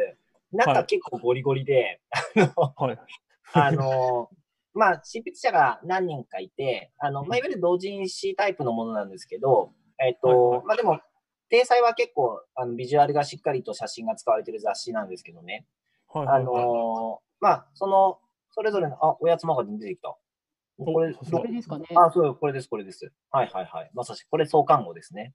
[0.53, 2.01] なんか結構ゴリゴリで、
[2.37, 2.99] はい。
[3.55, 4.31] あの、
[4.75, 11.01] まあ、執筆者が何人かいて、あの、まあ、いわゆる同人誌タイプのものなんですけど、えっ、と、はいはいまあでも、
[11.51, 15.66] 体裁は結構、あの、ビジュアルがしっかりと写真が使われてる雑誌なんですけどね。
[16.14, 18.18] あはいはいはいのまあ、その、
[18.53, 20.16] それぞれの、あ、おやつマガジン出てきた。
[20.79, 21.87] これ、これですかね。
[21.95, 23.13] あ、そう、これです、これです。
[23.31, 23.91] はいはいはい。
[23.95, 25.35] まさしく、これ創刊号ですね。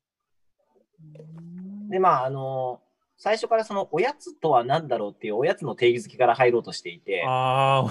[1.89, 2.81] で、まあ、あの
[3.19, 7.83] 最初からそのおやつとは何だろうっていうおやつの定義づけから入ろうとしていて、あ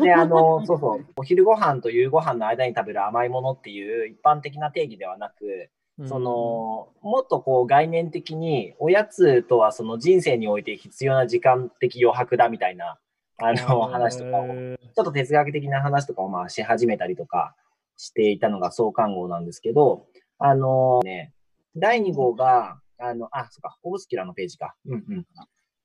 [0.00, 5.70] で、あの、そうそう、お昼ご飯と夕ご飯の間に食べる甘いものっていう一般的な定義ではなく、
[6.06, 12.98] その、もっとこう概念的に、おやつとはその人生において必要な時間的余白だみたいな、
[13.38, 17.54] あの、話とかを、ちょっと哲学的な話とかをまあし始めたりとか
[17.96, 20.06] していたのが創刊号なんですけど、
[20.38, 21.32] あのね、
[21.76, 24.74] 第2号が、あの、あ、そっか、オブスキュラのページか。
[24.86, 25.26] うんうん。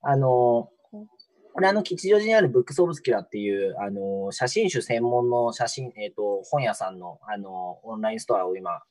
[0.02, 0.70] あの、
[1.54, 8.82] これあの、吉祥寺にあるブックスオブスキュラっていう、あの、写真集専門の写真、えっ、と、本屋さんの、あの、オンラインストアを今、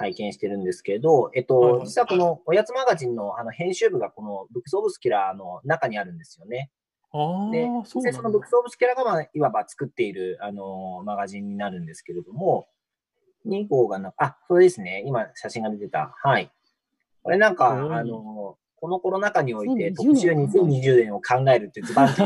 [0.00, 6.70] 体験してるんですけど、えっと、実はこのおやつマガジンのあの編集部がこのブックスオブスキュラの中にあるんですよね。
[7.12, 12.68] あで、あ、そう実際そのブックスオブスキュラが、まあ、いわば作っている、あの、マガジンになるんですけれども、
[13.46, 15.02] 2号がな、あ、それですね。
[15.06, 16.14] 今写真が出てた。
[16.22, 16.50] はい。
[17.22, 22.22] これなんか、うんあの、このコロナ禍において2020特集2020年を考えるってズバンって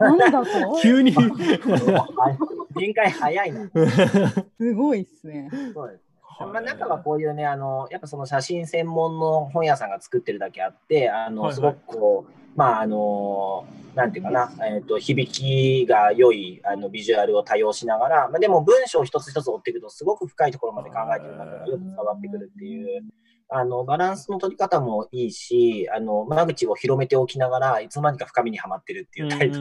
[0.00, 0.46] なんだと
[0.80, 1.14] 急に。
[2.78, 3.68] 展開早いな。
[4.56, 5.50] すごいっすね。
[5.74, 6.09] そうです。
[6.46, 11.54] まあ、中はこういうね、あの、やっぱその写真専門の本屋さんが作ってるだけあって、あの、はいはい。
[11.54, 23.02] すごくこう、まあ、あの、なんていうかな、えっ、と、響きが良い、あの、ビジュアルを多用しながら、まあ、でも文章を一つ一つ追っていくと、すごく深いところまで考えてるのがよく伝わってくるっていう、
[23.52, 29.56] あの、バランスの取り方もいいし、あの、間口を広めておきながら、いつの間にか深みにはまってるっていうタイプ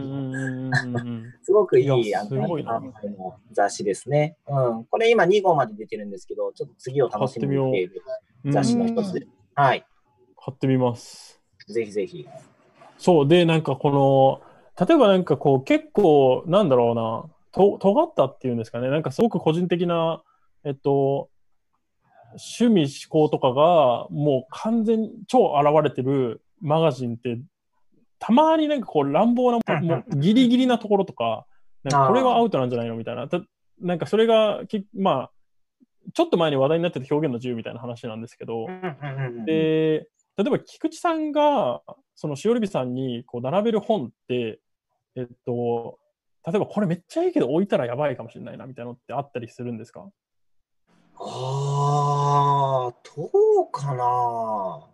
[1.42, 4.38] すごくいいい、やあの、雑誌ですね。
[4.48, 4.84] うん。
[4.86, 8.04] これ今2号まで出てるんですけど、ちょっと次を楽しみにしている
[8.46, 9.28] うん雑誌の一つです。
[9.56, 9.86] はい。
[10.38, 11.42] 買ってみます。
[11.68, 12.28] ぜひぜひ。
[12.98, 13.28] そう。
[13.28, 20.24] で、なんかこの、例えばなんかこう、結構、なんだろうな、と尖ったっていうんですかね、なんかすごく個人的な、
[20.64, 21.30] えっと、
[22.34, 27.40] 趣味思考とかが、もう完全に超現れてるマガジンって、
[28.20, 31.46] たまになんかこう乱暴な、うんもうギリギリなところとか、
[31.84, 33.28] なんかこれはアウトなんじゃないのみたいな。
[33.28, 33.42] た
[33.80, 35.32] なんかそれがき、まあ、
[36.14, 38.68] ちょっと前に話題になってた表現の自由みたいな話なんですけど、
[39.46, 41.82] で、例えば菊池さんが、
[42.16, 44.60] そのしおりびさんにこう並べる本って、
[45.16, 45.98] えっと、
[46.46, 50.10] 例えばこれめっちゃいいけど置いたらやばいかもしれないなみたいなのってあったりするんですか？
[51.22, 53.30] ああ、ど
[53.64, 54.86] うかな。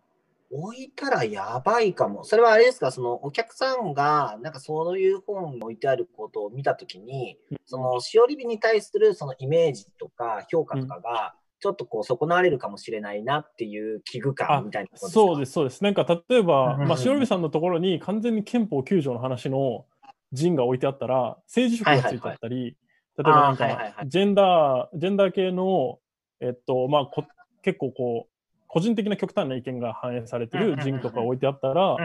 [0.51, 2.23] 置いたらやばいかも。
[2.23, 15.19] それはあれですか、そのお客さんが、なんかそういう本置いてあることを見たときに、そのしおりびに対するそのイメージとか評価とかが、ちょっとこう損なわれるかもしれないなっていう危惧あ感みたいなことですか？
[15.19, 15.83] そうです、そうです。
[15.83, 19.85] なんか例えば、まあ、しおりびさんのところに完全に憲法9条の話の
[20.31, 22.77] 陣が置いてあったら、政治色がついてあったり、
[23.17, 25.99] 例えばなんあーはいはいはい、かジェンダー、ジェンダー系の、
[26.39, 27.23] えっと、まあ、こ
[27.61, 28.35] 結構こう、
[28.67, 31.97] 個人的な極端な意見が反映されてる陣とか置いてあったら、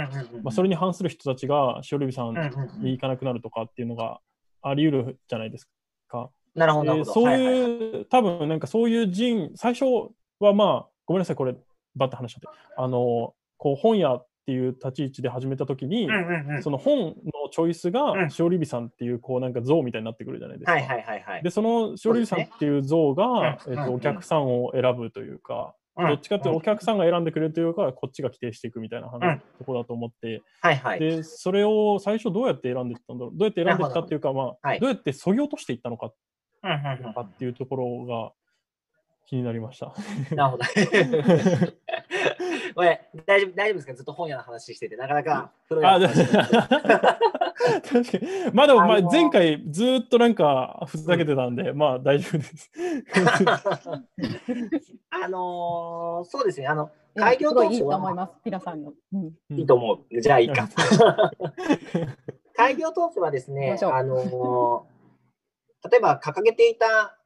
[0.42, 2.34] まあ、それに反する人たちがしおりびさん
[2.80, 4.20] に行かなくなるとかっていうのが
[4.62, 5.68] あり得るじゃないです
[6.08, 6.30] か。
[6.54, 7.12] なるほど、なるほど。
[7.12, 9.84] でそうはいはいはいいう、多分なんかそういう陣、最初
[10.38, 11.56] はまあ、ごめんなさい、これ、
[11.96, 17.14] バッて話しちゃって、あの、こう本屋っていう立ち位置で始めたときに、うんうんうんその本の
[17.52, 20.72] チョイスうが、んしおりびさんっていう、こうなんか像みたいになってくるじゃないですか。
[20.72, 21.42] はいはいはいはい。
[21.44, 31.00] で、そのしおりびさんっていう像が、ねうんえっと、お客さんを選ぶというか、うんどっちかっていうとお客さんが選んでくれるというか、こっちが規定していくみたいな話、うんとこだと思って、はいはい。
[31.00, 33.36] で、それを最初どうやって選んでいったんだろう？
[33.36, 36.14] どうやって選んでいったっていうか、まあ、はいどうやって削ぎ落としていったのかっ
[37.38, 38.32] ていうところが
[39.26, 39.92] 気になりました。
[40.34, 40.64] なるほど。
[42.74, 43.94] これ、大丈夫、大丈夫ですか？
[43.94, 46.26] ずっと本屋の話してて、なかなか古いあ、で話。
[46.30, 48.50] 確かに。
[48.52, 52.70] まあでも、まあ前回ずーっとなんかふざけてたんで、まあ大丈夫です。
[55.10, 58.92] あのーそうですね、あの、開業すごいいと思います、ピラさんの。
[59.12, 60.20] うんいいと思う。
[60.20, 60.68] じゃあいいか。
[62.54, 67.16] 開業当初はですね行きましょ、うあのー例えば掲げていた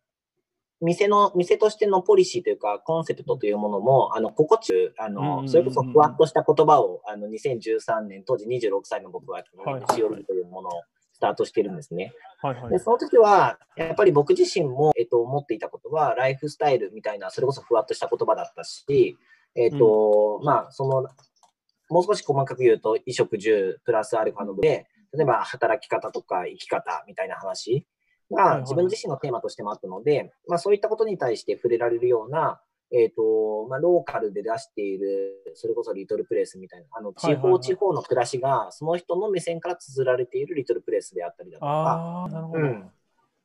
[0.84, 12.12] 店の、店としてのポリシーというか、コンセプトというものも、あの、心地あうんうんうんうんの、それこそふわっとした言葉を、あの、2013年、当時26歳の僕は、しおるというものをスタートしてるんですね。
[12.42, 12.78] はいはいで、。
[12.78, 19.16] その時は、やっぱり僕自身も、えっと、思っていたことは、ライフスタイルみたいな、それこそふわっとした言葉だったし、
[19.54, 21.08] えっと、まあ、その、
[21.88, 27.86] もう少し細かく言うと、衣食住プラスアルファの部で、例えば働き方とか生き方みたいな話
[28.30, 32.60] がはいはい自分自身のテーマとしてもあったので、まあ、そういったことに対して触れられるような、
[32.92, 42.28] えっ、と、まあ、ローカルで出している、それこそリトルプレイスみたいな、あの、地はいはいはい方地方の暮らしが、その人の目線から綴られているリトルプレイスであったりだとか、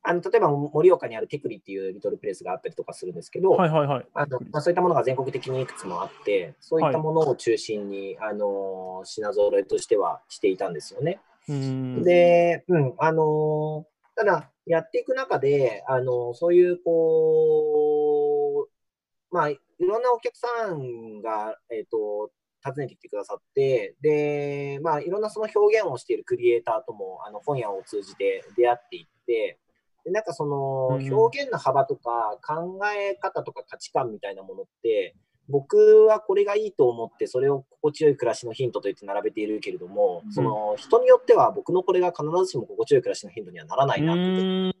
[0.02, 4.06] あの、例えば盛岡にあるテクリっていうリトルプレイスがあったりとかするんですけど、はいはいはい。
[4.14, 11.20] あのまあ、そういったものが全国的にいくつもあって、そういったものを中心に、あの品揃えとしてはしていたんですよね。
[11.48, 11.54] うー
[12.00, 12.02] ん。
[12.02, 13.84] で、うん、あの
[14.20, 22.30] ただ、やっていく中で、あのそういう、こう、まあ、いろんなお客さんが、えっ、と、
[22.62, 29.58] 訪ねてきてくださって、で、まあ、いろんなその表現をしているクリエイターとも、あの、本屋を通じて出会っていって、
[30.04, 35.16] で、なんかそのうん表現の幅とか考え方とか価値観みたいなものって、
[35.50, 44.74] 僕はこれがいいと思って、それを心地よい暮らしのヒントと言って並べているけれども、その人によっては僕のこれが必ずしも心地よい暮らしのヒントにはならなういなって、ーん。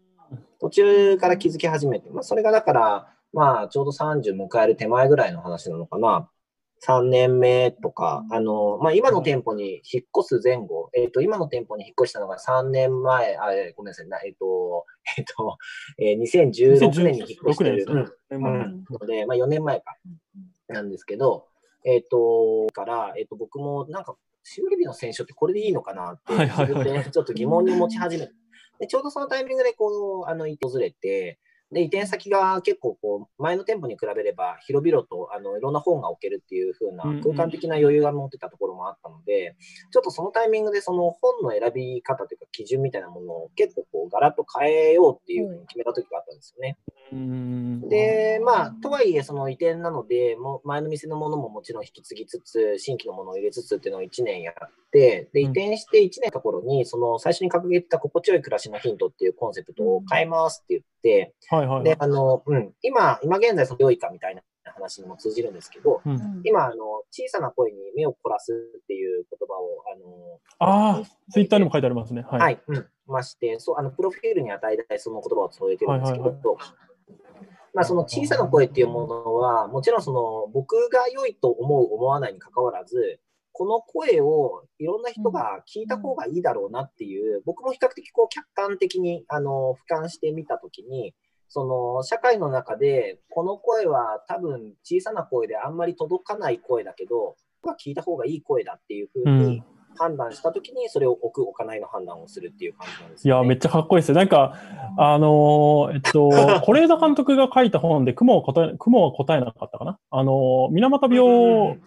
[0.60, 6.28] 途中から気づき始めて、まあ、それがだから、まあ、ちょうど30迎える手前ぐらいの話なのかな。
[6.86, 14.86] 3年目とか、あの、まあ、今の店舗に引っ越す前後、えっ、と、今の店舗に引っ越したのが3年前、あ、えーごめんなさい、なえっ、と、
[15.18, 15.58] えっ、 と、
[15.98, 17.70] えー2016年に引っ越してる。
[17.70, 19.96] 2016年ですねうんうんので、まあ、4年前か、
[20.72, 21.46] なんですけど、
[21.84, 26.34] えっ、と、から、えっ、と、僕もなんか、修理日の選書ってこれでいいのかなって、
[27.10, 28.32] ちょっと疑問に持ち始めて、
[28.80, 31.38] で、ちょうどそのタイミングで、こう、あの、訪れて、
[31.72, 39.54] で、移転先が結構、こう、前の店舗に比べれば、広々と、あの、いろんな本が置けるっていう風な空間的な余裕が持ってたところももあったので、
[39.92, 46.78] ちょっとそのタイミングでその本の選び方というか基準みたいなものを結構こうガラッと変えようっていうふうに決めた時があったんですよね。
[47.12, 47.88] うん。
[47.88, 54.54] で、まあ、とはいえその移転なので、もう前の店のものももちろん引き継ぎつつ、新規のものを入れつつっていうのを1年やっ
[54.89, 61.84] て、で、移転して1年の頃に、その最初に掲げてた心地よい暮らしのヒントっていうコンセプトを変えますって言って、はいはい。
[61.84, 72.22] で、あの、うん、今、今現在その良いかみたいな話にも通じるんですけど、うん、今、あの、小さな声に目を凝らすっていう言葉を、あの、ああ、ツイッターにも書いてありますね。
[72.28, 72.40] はい。
[72.40, 76.90] はい、うん、まして、そう、あの、プロフィールに与えたいその言葉を添えてるんですけど、はいはい。
[77.72, 83.20] まあ、その小さな声っていうものは、もちろんその、僕が良いと思う、思わないに関わらず、
[83.52, 91.14] この声をいろんな人が聞いた方がいいだろうなっていう、僕も比較的こう客観的に、あの、俯瞰してみたときに、
[91.48, 97.36] その、社会の中で、この声は多分小さな声であんまり届かない声だけど、
[97.84, 99.62] 聞いた方がいい声だっていうふうに
[99.98, 103.40] 判断したときに、それを置く、置かないの判断をするっていう感じなんですよ、ね。
[103.40, 104.08] いや、めっちゃかっこいいです。
[104.10, 104.14] よ。
[104.14, 104.54] なんか、
[104.96, 106.30] あのー、えっと、
[106.64, 109.98] 是枝監督が書いた本で、雲は答え、雲は答えなかったかな？
[110.10, 111.80] あのー、水俣病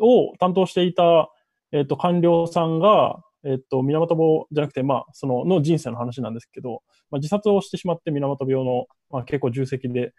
[0.00, 1.30] を担当していた、
[1.72, 10.12] えっと、官僚さんが、えっと、水俣病じゃなくて、まあ、その、の人生の話なんですけど、まあ、自殺をしてしまって水俣病の、まあ、結構重責で、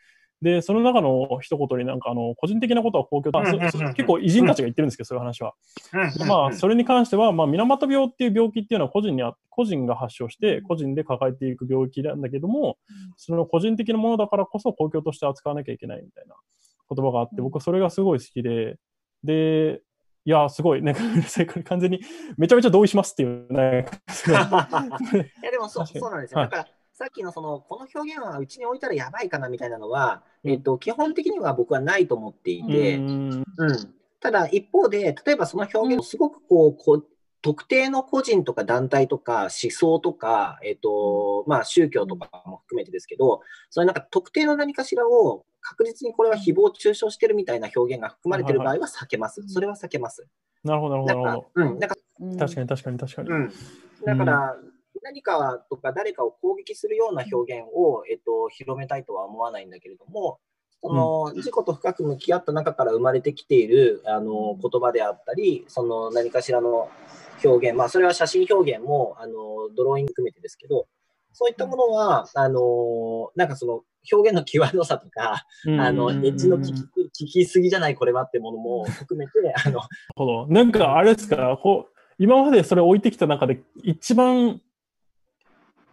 [0.43, 3.32] で、その中の一言になんかあの、個人的なことは公共、
[3.93, 5.54] 結構偉人たちが言ってるんですけど、そういう話は。
[6.28, 12.78] まあ、それに関しては、まあ、水俣病っていう病気っていうのは個人にあ、個人が発症して、個人で抱えていく病気なんだけども、
[13.15, 16.36] その個人的なものだからこそ公共として扱わなきゃいけないみたいな
[16.93, 18.78] 言葉があって、僕はそれがすごい好きで、
[19.23, 19.81] で、
[20.25, 21.01] いや、すごい、なんか、
[21.65, 21.99] 完全に
[22.38, 23.86] めちゃめちゃ同意しますっていう、ね、
[24.27, 24.31] い
[25.43, 26.39] や、でもそうそうなんですよ。
[26.39, 33.95] だから、さっきのその、この表現はうちに置いたらやばいかなみたいなのは、えっと、基本的には僕はないと思っていて、うん,うん。
[34.19, 37.07] ただ、一方で、例えばその表現をすごくこう、こう
[37.43, 49.43] 特定の個人とか団体とか思想とか、えっと、まあ宗教とかも含めてですけど、それなんか特定の何かしらを確実にこれは誹謗中傷してるみたいな表現が含まれてる場合は避けます。
[49.47, 50.25] それは避けます。
[50.63, 51.45] なるほど、なるほど。
[51.56, 51.79] うん。
[51.79, 51.97] なんか、
[52.39, 53.29] 確かに確かに確かに。
[53.29, 53.51] うん。
[54.06, 54.58] だから、
[55.01, 60.39] 何かとか誰かを攻撃するような表現を、えっと、広めたいとは思わないんだけれども、
[60.82, 66.89] その自己と深く向き合った中から生まれてきているあの言葉であったり、その何かしらの
[67.43, 69.34] 表現、まあ、それは写真表現もあの
[69.75, 70.88] ドローイング含めてですけど、
[71.34, 76.73] そういったものは、あのなんかその表現の際どさとか、あのエッジの聞
[77.13, 79.32] き聞きすぎじゃないこれはってものも含めて、
[79.65, 79.79] あの
[80.15, 80.47] ほど。
[80.47, 84.62] なんかあれですか、こう今までそれ置いてきた中で一番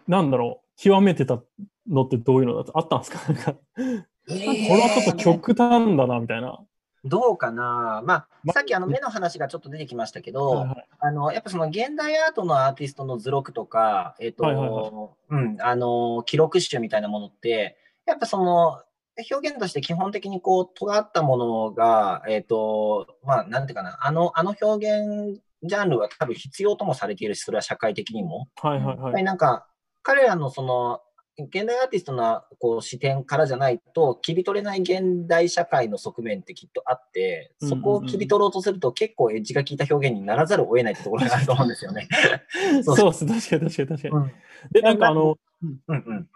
[0.07, 1.41] なんだろう、極めてた
[1.89, 3.33] のってどういうのだとあったんですか？
[3.33, 6.59] なんか、えー、これはちょっと極端だな、みたいな。
[7.05, 8.03] どうかな。
[8.05, 14.91] まあ、さっきあの目の話がちょっと出てきましたけど、はいはい、あの、やっぱその現代アートのアーティストの図録とか、えっ、ー、と、はいはいはい、
[15.31, 18.83] うん、あの、記録集みたいなものって、やっぱその、
[19.31, 28.49] 表現として基本的にこう、尖ったものが、えっ、ー、と、まあ、なんていうかな、あの、あの表現ジャンルは多分必要ともされているし、それは社会的にも。
[28.63, 29.25] はいはいはい。
[29.25, 29.67] なんか、
[30.03, 31.01] 彼らのその、
[31.45, 42.09] 現代アーティストのこう視点からじゃないと切り取れない現代社会の側面ってきっとあって、そこを切り取ろうとすると結構エッジが効いた表現にならざるを得ないってところがあると思うんですよね。
[42.83, 44.15] そうです、確かに確かに確かに。
[44.15, 44.33] うん、
[44.71, 45.81] で、なんかあの、うん。
[45.89, 46.29] うん、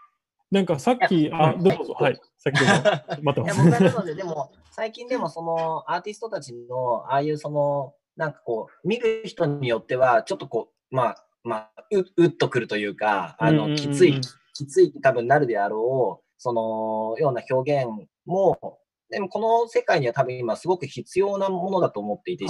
[0.51, 3.21] なんかさっき、あ、どうぞ、はい、さ っきます。
[3.21, 14.21] いや、僕はなので、でも、最近でもそのアーティストたちの、ああいうその、なんかこう、見る人によっては、ちょっとこう、まあ、まあ、ううっとくるというか、あの、きつい、
[14.55, 17.89] きつい多分なるであろう、そのような表現
[18.25, 18.79] も、
[19.11, 22.47] でもこの世界には多分今すごく必要なものだと思っていて、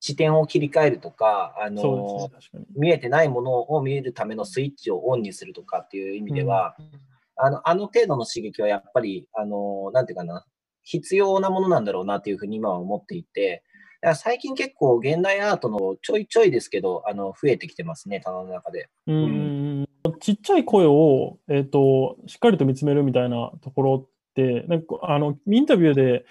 [0.00, 2.30] 視点を切り替えるとか、あの、ね、
[2.76, 6.90] 見えてないものを見えるためのスイッチをオンにするとかっていう意味では、うん、
[7.36, 10.44] あの、あの程度の刺激はやっぱり、あの、なんていうかな、
[10.82, 13.64] 必要なものなんだろうなっていうふうに今は思っていて、
[14.14, 18.88] 最近結構現代アートのちょいちょいですけど、あの、増えてきてますね、棚の中で。
[19.06, 19.55] うん
[20.10, 26.24] ちっちゃい声を、えっ、ー、と、しっかりと見つめるみたいなところって、なんか、あの、インタビューで、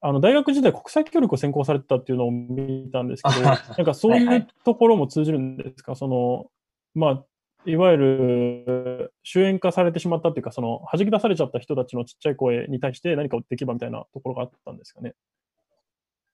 [0.00, 6.50] あの、大学時代国際協力を専攻されてたっていうのを見たんですけど、 なんかそういうところも通じるんですか、はいはい、その、
[6.94, 7.24] まあ、
[7.66, 15.14] いわゆる、主演化されてしまったっていうか、その、弾き出されちゃった人たちのちっちゃい声に対して何かをできればみたいなところがあったんですかね？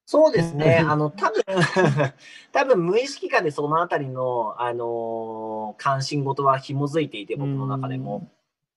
[0.06, 0.78] そうですね。
[0.78, 1.42] あの、多分
[2.52, 8.30] 多分無意識化でそのあたりの、あのー、関心事は紐づいていて、僕の中でも。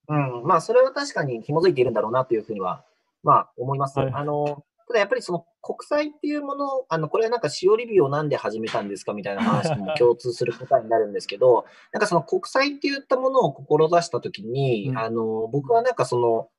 [0.08, 0.44] うん、うん。
[0.44, 2.84] まあ、それは確かに紐づいているんだろうなというふうには、
[3.22, 4.00] まあ、思います。
[4.00, 16.50] はい、あの、ただやっぱりその国際っていうもの、あの、これはなんか、しおりびをなんで始めたんですかみたいな話とも 共通する答えになるんですけど、なんかその国際って言ったものを志したときに、うんあの、僕はなんかその、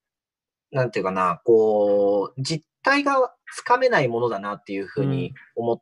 [0.70, 5.80] なんていうかな、こう、実態がつかめないものだなっていうふうに思っ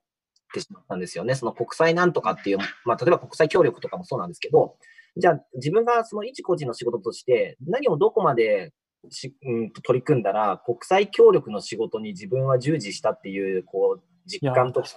[0.52, 1.34] てしまったんですよね。
[1.34, 4.76] その国際なんとかっていう、まあ、例えば国際協力とかもそうなんですけど、
[5.16, 8.72] じゃあ自分がその一個人の仕事として何をどこまで
[9.10, 14.88] し、うん、と取り組んだら国際協力の仕事に自分は従事したっていう、こう、実感とか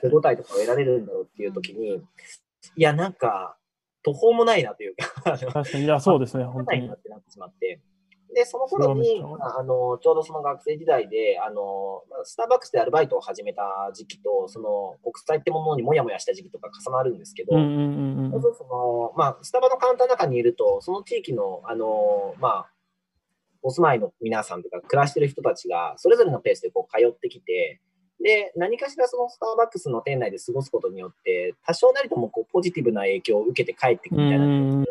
[0.00, 0.08] 手。
[0.08, 1.96] 応えとかを得られるんだろうっていう時に、
[2.76, 3.56] いや、なんか、
[4.02, 7.80] 途方もないなというか、確かに、いや、そうですね、本当になってしまって。
[8.34, 18.42] で、その頃に、ああの、ちょうどその学生時代で、あの、まあスターバックスでアルバイトを始めた時期と、その国際ってものにもやもやした時期とか重なるんですけど、うんうんうんうん。
[18.42, 22.70] その、まあ、スタバのカウンターの中にいると、その地域の、あの、まあ、
[23.62, 27.80] お住まいの皆さんとか暮らしてる人たちが、それぞれのペースでこう通ってきて、
[28.20, 34.84] で、何かしらそのスターバックスの店内で過ごすことによって、多少なりともこうポジティブな影響を受けて帰ってくみたいな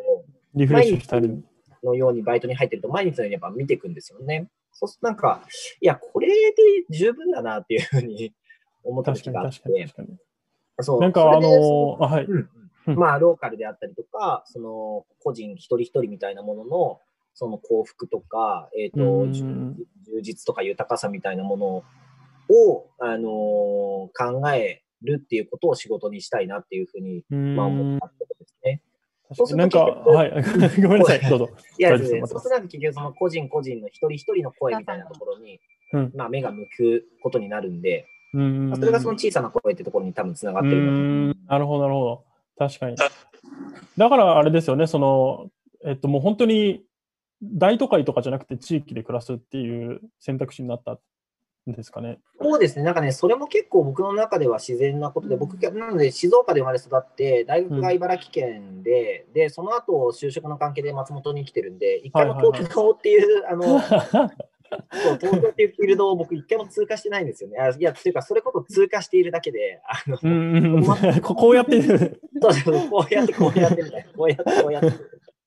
[0.54, 1.44] リフレッシュしたり。
[1.86, 4.50] のようにバイトに入ってると毎日のようにやっぱ見ていくんですよね。
[4.74, 5.42] そうするとなんか、
[5.80, 6.54] いや、これで
[6.90, 8.34] 十分だなっていうふうに
[8.84, 9.62] 思った時があって。
[10.82, 12.26] そうなんかあの、あ、はい。
[12.26, 12.50] うん
[12.88, 17.00] うんまあ、ローカルであったりとか、その個人一人一人みたいなものの、
[17.34, 19.76] その幸福とか、えっ、と、うん充
[20.06, 21.84] 充実とか豊かさみたいなもの
[22.56, 28.82] を、あのー考えるっていうことを仕事にしたいなっていうふうに、うんまあ、思ったことですね。
[29.36, 30.32] 確かになんか、はい。
[30.82, 31.50] ごめんなさい、どうぞ。
[31.78, 35.60] いや、そうすると結局その個人個人の一人一人の声みたいなところに、
[35.94, 36.12] うん。
[36.16, 41.30] まあ、目が向くことになるんで、うんまあそれがその小さな声ってところに多分つながっうてるのん。
[41.48, 42.24] なるほど、なるほど。
[42.58, 42.98] 確かに。
[43.98, 45.50] だからあれですよね、その、
[45.86, 46.84] えっと、もう本当に
[47.42, 50.94] 大都会とかじゃなくて地域で暮らすっていう選択肢になった。
[50.94, 51.00] ん
[51.68, 52.20] ですかね。
[52.40, 63.80] そうですね、なんかね、それも結構僕の中では自然なことで、僕、なので静岡で生まれ育って、大学が茨城県で、で、その後就職の関係で松本に来てるんで、一回も東京っていう、あの、
[64.92, 67.58] そう東京っていうフィールドを僕、一回も通過してないんですよね。
[67.58, 70.86] あいや、っていうか、それこそ通過しているだけで、あの、うんうんうん
[71.22, 72.22] ここうやってる。
[72.42, 74.90] そうそう、こうやって、こうやってみたいな、こうやって、こうやって。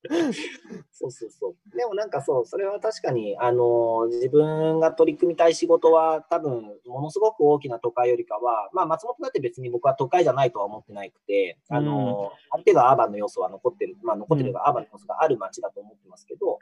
[0.90, 1.76] そうそうそう。
[1.76, 16.58] でもなんかそう、それは確かに、あの自分が取り組みたい仕事は、多分ものすごく大きな都会よりかは、まあ、松本だって別に僕は都会じゃないとは思ってなくて、あのある程度アーバンの要素は残ってる、まあ、残ってるが、アーバンの要素がある街だと思ってますけど、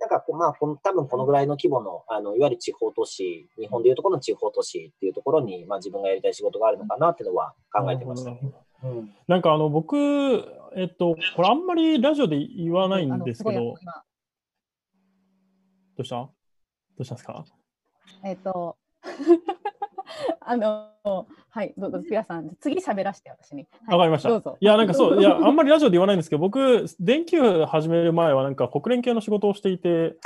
[0.00, 8.30] なんかこう、まあ、この多分このぐらいの規模の、あのいわゆる地方都市、日本でいうところの地方都市っていうところに、まあ、自分がやりたい仕事があるのかなっていうのは考えてました。
[8.30, 9.96] なるほどうんなんかあの僕、
[10.76, 13.76] えっと、これあんまりラジオで言わないんですけど、どう
[16.04, 16.16] した？
[16.16, 16.30] ど
[16.98, 17.44] うしたんですか？
[18.22, 18.76] えっ、と、
[20.40, 23.66] あの、はい、どうぞ、ピアさん、次喋らせて、私に。
[23.86, 24.28] はいわかりました。
[24.28, 24.56] どうぞ。
[24.60, 30.16] いや、なんかそう、いや、あんまりラジオで言わないんですけど、僕、電球始める前は、なんか国連系の仕事をしていて、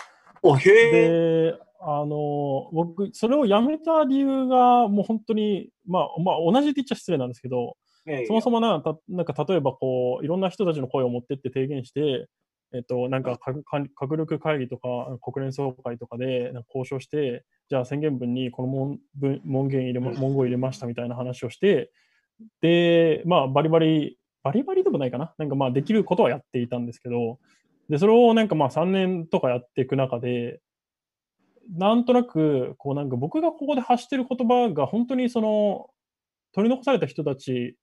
[0.43, 1.53] おへえ。
[1.53, 7.77] で、あの、僕、それを辞めた理由が、もう本当に、まあ、まあ、同じって言っちゃ失礼なんですけど、
[8.27, 8.61] そもそも。
[8.61, 12.29] もなたなんか例えばこう、いろんな人たちの声を持ってって提言して、
[12.73, 21.91] えっと、なんか核管核力会議とか国連総会とかで交渉して、じゃあ宣言文にこの文文文言入れま、文言入れましたみたいな話をして、
[22.61, 27.39] で、まあ、バリバリ、バリバリでもないかな、なんかまあ、できることはやっていたんですけど、
[27.89, 30.61] で、それをなんかまあ3年とかやっていく中で、
[31.71, 35.91] なんとなく、こうなんか僕がここで発してる言葉が本当にその、
[36.59, 37.77] 取り残された人たち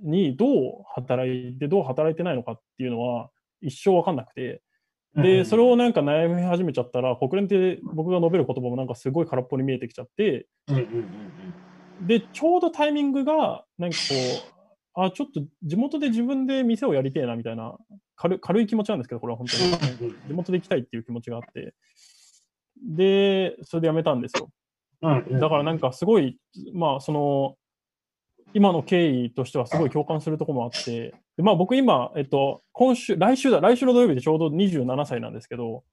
[0.00, 4.62] にどう働いて、どう働いてないのかっていうのは一生わかんなくて、
[5.16, 10.46] で、それをなんか悩み始めちゃったら、国連って僕が述べる言葉もなんかすごい空っぽに見えてきちゃって。
[12.06, 14.14] で、ちょうどタイミングが、なんかこ
[14.96, 17.76] う、あ、ちょっと地元で自分で店をやりてえなみたいな
[18.14, 20.14] 軽軽い気持ちなんですけど、これは本当に。
[20.28, 21.74] 地元で行きたいっていう気持ちがあって。
[22.76, 24.48] で、それで辞めたんですよ。
[25.02, 26.38] うんだからなんかすごい、
[26.72, 27.56] まあその、
[28.54, 35.84] 今の経緯としてはすごい共感するところもあって、でまあ僕今、えっと、今週、来週だ、来週の土曜日でちょうど27歳なんですけど、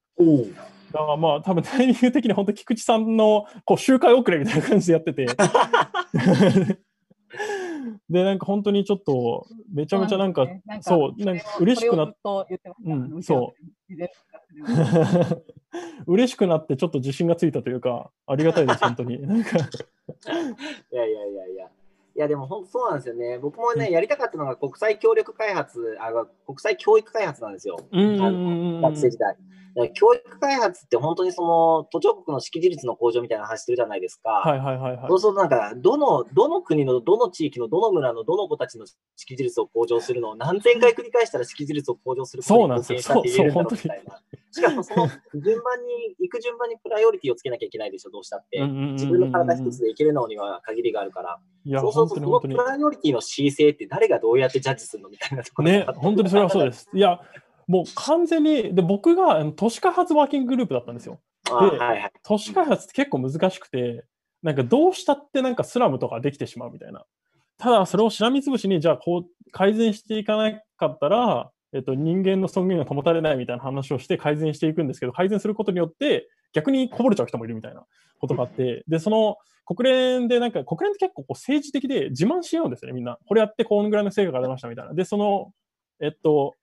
[0.91, 5.28] だからまあ多分タイミング的に本当菊池さんのこう周回遅れみたいな感じでやってて、
[8.10, 10.47] で、なんか本当にちょっとめちゃめちゃなんか、
[10.82, 12.18] そう、なんか嬉しくなって。
[12.86, 13.62] うんそう
[16.07, 19.16] 嬉しくなってちょっと自信がついたというか、ありがたいです、本当に。
[19.20, 19.24] いや
[21.05, 21.70] いやいやいや。
[22.20, 23.39] いやでも本当そうなんですよね。
[23.39, 26.11] 僕もね、やりたかったのが国際協力開発、あ
[26.45, 27.78] 国際教育開発なんですよ。
[27.93, 29.38] 学生時代。
[29.88, 34.30] 教育開発って本当にその途上国の識字率の向上みたいな話してるじゃないですか。
[34.30, 35.19] はいはいはいはいそう。
[35.19, 44.21] するとなんか、どの、どの国の、どの地域の、どの村の、どの子たちの識字率を向上するのを何千回繰り返したら識字率を向上することにそうなんですよ貢献したって言えるんみたいな。
[44.51, 48.59] しかもその順番に、行く順番にプライオリティをつけなきゃいけないでしょ、どうしたって。
[48.65, 51.39] 自分の体一つでいけるのには限りがあるから。
[51.65, 52.47] いや、そうすると、そのプ。
[52.47, 56.89] ライオリティの恣意性って誰がどうやってジャッジするのみたいなところね、本当にそれはそうです。
[56.93, 57.21] いや、
[57.70, 61.22] もう完全に、で僕が都市開発ワーキンググループだったんですよ。
[61.51, 62.11] あではいはい。
[62.24, 64.05] 都市開発って結構難しくて、
[64.41, 67.05] なんかどうしたってなんかスラムとかできてしまうみたいな。
[67.59, 77.86] ただそれをしらみつぶしに、じゃあこう改善していかなかったら、えっと、人間の尊厳が保たれないみたいな話をして改善していくんですけど、改善することによって逆にこぼれちゃう人もいるみたいな
[78.20, 83.20] ことがあって、で、その国連でなんか、国連って結構こう政治的で自慢し合うんですよね、みんな。
[83.28, 84.93] これやってこのぐらいの成果が出ましたみたいな。
[84.95, 85.53] で、その、
[86.01, 86.55] えっと、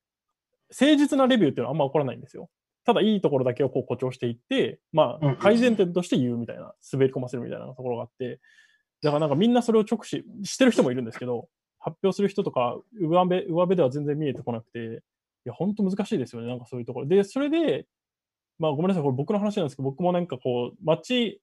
[0.71, 2.49] 誠実なレビューっていうのはあんま起こらないんですよ。
[2.85, 8.41] ただいいところだけをこう誇張していって、まあ、改善点として言うみたいな、滑り込ませるみたいなところがあって、
[9.03, 11.49] だからなんかみんなそれを直視してる人もいるんですけど、
[11.81, 15.03] 発表する人とか上辺、上辺では全然見えてこなくて、
[15.45, 17.07] いや、本当難しいですよね、なんかそういうところ。
[17.07, 17.87] で、それで、
[18.59, 21.41] まあごめんなさい、これ僕の話なんですけど、僕もなんかこう、街、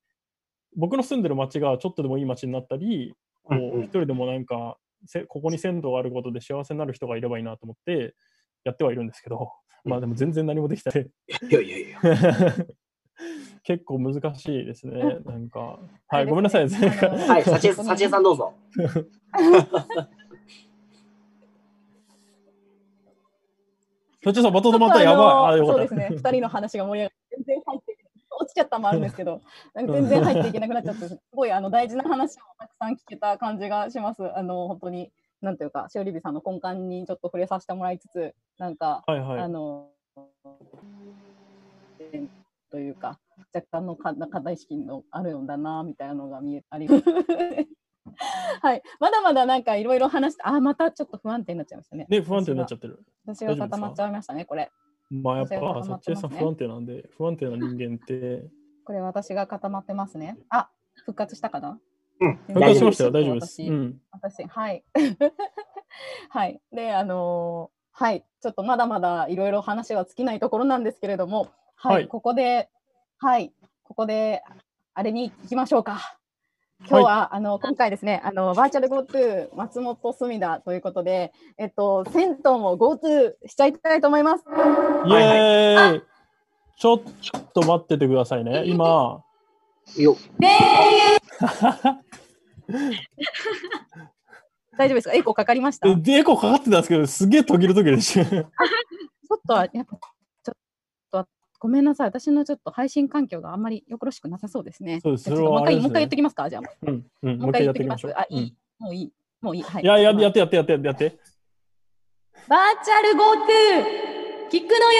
[0.75, 3.13] 僕の住んでる街がちょっとでもいい街になったり、
[3.43, 8.15] こう一人でもなんか、せここに鮮度があることで幸せになる人がいればいいなと思って
[8.63, 9.51] やってはいるんですけど、
[9.83, 11.09] まあでも全然何もできてない。
[11.49, 11.99] いやいやいや。
[13.63, 15.19] 結構難しいですね。
[15.25, 15.79] なんか。
[16.07, 16.67] はい、ごめんなさい。
[16.67, 18.53] はい、幸恵幸恵さんどうぞ。
[24.23, 25.59] そっちさん、バトン止まったらやばい。
[25.59, 27.97] そうですね、2人の話が盛り上がって、全然入って
[28.39, 29.41] 落ちちゃったのもあるんですけど、
[29.73, 34.23] なんか全然入っていけなくなっちゃって、すごいあの大事な話をたくさん聞けた感じがします。
[34.37, 35.11] あの本当に、
[35.43, 39.39] なんていうか、しおりびさんの根幹にちょっと触れさせてもらいつつ、なんか、はいはい。
[39.39, 39.89] あの、
[42.71, 43.19] というか、
[43.53, 47.03] 若干のか課題意識のあるんだな、みたいなのが見えあります。
[48.61, 52.05] はい、まだまだなんかいろいろ話して、あ、またちょっと不安定になっちゃいましたね。
[52.07, 53.03] ね、不安定になっちゃってる。
[53.25, 54.71] 私が固まっちゃいましたね、これ。
[55.09, 55.61] まあやっぱ、ね
[55.93, 58.47] っちさん不安定なんで、不安定な人間って。
[58.85, 60.37] これ私が固まってますね。
[60.49, 61.79] あ、復活したかな？
[62.23, 63.61] うん復活しましたよ、大丈夫です。
[63.61, 64.01] 私うん。
[64.11, 64.83] 私、はい。
[66.29, 66.61] はい。
[66.71, 68.25] で、あのーはい。
[68.41, 71.95] ちょっとまだまだいろいろ話は尽きないところなんですけれども、はい。
[71.95, 72.69] はいここで、
[73.19, 73.53] はい。
[73.83, 74.41] ここで、
[74.95, 76.17] あれに行きましょうか。
[76.89, 84.43] 今日は、あの今回ですね、あのバーチャル GoTo 松本隅田ということで、えっと、銭湯も GoTo しちゃいたいと思います。
[85.05, 86.03] イエーイ
[86.77, 87.01] ちょっ
[87.53, 88.63] と待っててくださいね。
[88.65, 89.23] 今、
[89.97, 90.17] よ
[94.77, 95.13] 大丈夫ですか？
[95.13, 95.87] エコーかかりました？
[95.87, 98.25] えエコーかかってたんですけど、すげえ途切れ途切れでした。
[98.31, 98.41] ちょ
[99.35, 99.97] っとは、やっぱ、
[100.43, 100.55] ちょっ
[101.11, 101.27] と、
[101.59, 102.07] ごめんなさい。
[102.07, 104.99] 私のちょっと配信環境があんまりよろしくなさそうですね。
[105.01, 106.49] そうですじゃあちょっともう一回、もう一回言ってきますか？
[106.49, 106.61] じゃあ。
[106.83, 108.55] うん、うん、もう一回言ってきますあ、いうんい。
[108.79, 109.13] もういい？
[109.41, 109.63] もういい？
[109.63, 109.83] はい。
[109.83, 111.19] いや、ややってやってやってやって。
[112.47, 114.49] バーチャル GoTo!
[114.49, 114.99] キックの湯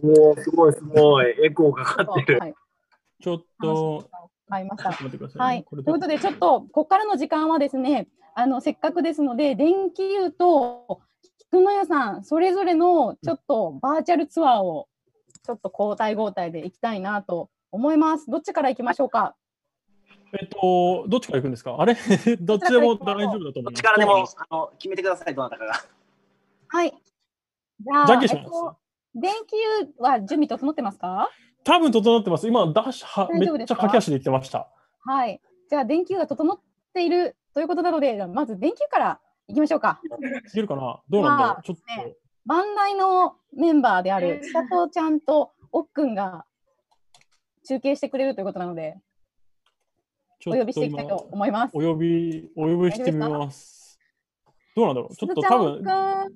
[0.00, 1.26] もうすごいすごい。
[1.44, 2.38] エコーかかってる。
[2.38, 2.54] はい。
[3.20, 4.08] ちょっと、
[4.48, 4.90] 買いました。
[5.42, 5.64] はい。
[5.64, 11.00] ことれいうことで、ちょっと、ここからの時間はですね、あの、せっかくですので、電気湯と
[11.38, 14.88] 菊の湯さん、それぞれのちょっとバーチャルツアーを、
[15.44, 18.30] ちょっと交代交代で行きたいなと思います。
[18.30, 19.34] どっちから行きましょうか？
[20.32, 21.76] えっと、どっちから行くんですか？
[21.78, 21.94] あれ？
[22.40, 23.64] どっちでも大丈夫だと思います。
[23.64, 25.74] どっちからでもあの決めてください、どなたかが。
[26.68, 26.94] はい。
[27.80, 28.76] じゃあ、じゃんけんしますえっと
[29.14, 31.28] 電気湯は準備整ってますか？
[31.64, 32.48] 多分整ってます。
[32.48, 34.68] 今、ダッシュはめっちゃ駆け足で行ってました。
[35.04, 35.40] はい。
[35.68, 36.58] じゃあ、電気湯が整っ
[36.94, 40.00] ているということなので、まず電気湯から行きましょうか。
[40.46, 41.00] いけるかな？
[41.08, 41.82] どうなんだろまあうちょっと。
[42.02, 46.44] ねバンダイのメンバーである千里ちゃんとおっくんが
[47.64, 48.96] 中継してくれるということなので、
[50.46, 51.78] お呼びしていきたいと思いますお。
[51.78, 54.00] 呼び、お呼びしてみます。
[54.74, 55.14] どうなんだろう？
[55.14, 56.34] ちょっと多分ち、ゃんくん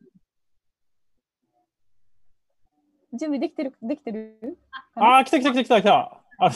[3.16, 4.58] 準備できてるできてる？
[4.94, 6.20] ああ、来た来た来た来た来た。
[6.38, 6.50] あ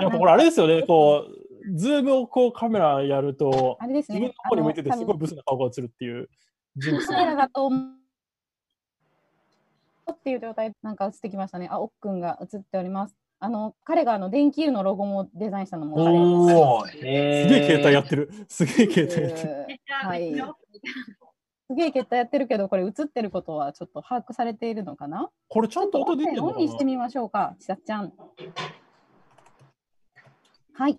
[0.00, 4.50] やっぱこれあれですよね、 こう、ズームをこうカメラやると、あれですね自分の。
[4.50, 6.28] 方に向いててすごいブスな顔が映るっていう
[6.76, 7.70] ジンクスカメラだと
[10.12, 11.68] っていう状態なんか映ってきましたね。
[11.70, 13.16] あ、おっくんが映っております。
[13.42, 18.04] あの彼があの電気湯のロゴもデザインしたのも彼おー、すへげえ携帯やる。
[18.04, 18.30] ってる。
[18.48, 19.80] すげえ携帯やってる。
[19.88, 20.34] はい
[21.70, 25.30] すげえ結果やってるけど、これ映ってることはちょっと把握されているのかな？
[25.46, 28.12] これちゃんと音出てるのかオンにしてみましょうか、ちさちゃん。
[30.74, 30.98] はい。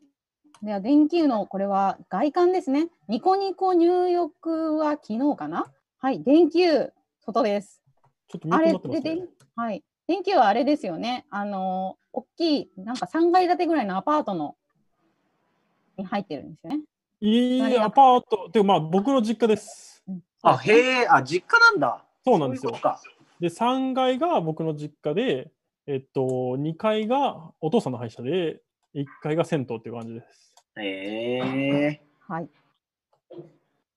[0.61, 2.87] では、電気湯のこれは外観ですね。
[3.09, 5.65] ニコニコ入浴は昨日かな？
[5.99, 7.81] はい、電気湯、外です。
[8.29, 9.27] ちょっとミュあれで、ね電。
[9.57, 9.83] はい。
[10.07, 11.25] 電気はあれですよね。
[11.31, 14.55] あの、大きい、なんか3階建てぐらいのアパートの
[15.97, 16.79] に入ってるんですよね。
[17.19, 19.90] いいアパート、でもまあ僕の実家です。
[20.43, 22.03] うんあ、へえ、あ、実家なんだ。
[22.23, 22.73] そうなんですよ。
[23.39, 25.51] で、3階が僕の実家で、
[25.87, 28.61] えっと、2階がお父さんの歯医者で、
[28.93, 30.53] 1階が銭湯っていう感じです。
[30.77, 32.01] へえ。
[32.27, 32.49] はい。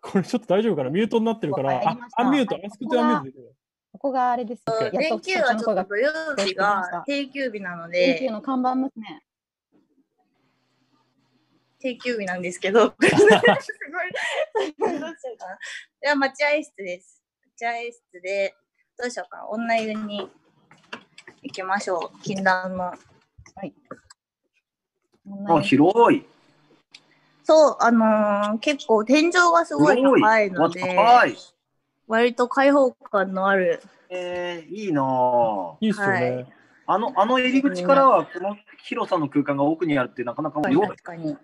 [0.00, 0.90] これちょっと大丈夫かな？
[0.90, 3.52] ミュートになってるから、あアンミュート、アスクアンミュートできる
[3.92, 4.62] ここがあれです。
[4.92, 8.90] 連と休はちょっと土曜日がた定休日なので、電気の看板娘。
[11.84, 13.20] 定休日なんですけど、 すごい、
[14.80, 15.58] どうしようかな。
[16.00, 17.22] では、待合室です。
[17.60, 18.54] 待合室で、
[18.96, 19.48] どうしようかな。
[19.48, 20.30] 女湯に
[21.42, 22.22] 行きましょう。
[22.22, 22.94] 禁断の。
[25.48, 26.26] あ、広い。
[27.42, 31.36] そう、あのー結構天井がすごい高いのあで、高い。
[32.06, 33.82] 割と開放感のある。
[34.08, 36.30] えー、いいなぁいいっすよね。
[36.30, 36.53] はい
[36.86, 41.36] あの、あの入り口からは、この広さの空間が奥にあるって、なかなかよ確かに。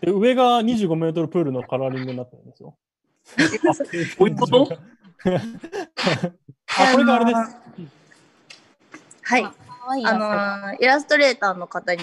[0.00, 2.74] で上が25メートルプールのカラーリングになってるんですよ。
[4.18, 4.68] こういうこと？
[5.22, 7.60] あ、これがあれです。
[9.22, 9.46] はい。
[10.06, 12.00] あのーイラストレーターの方に、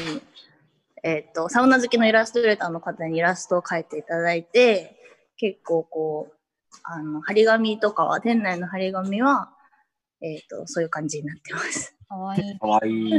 [1.04, 4.96] えっ、と、サウナ好きのイラストレーターの方にイラストを描いていただいて、
[5.38, 6.36] 結構こう、
[6.84, 9.52] あの、張り紙とかは、店内の張り紙は、
[10.22, 11.96] えっ、と、そういう感じになってます。
[12.10, 12.60] 可愛い。
[12.60, 13.12] かわいい。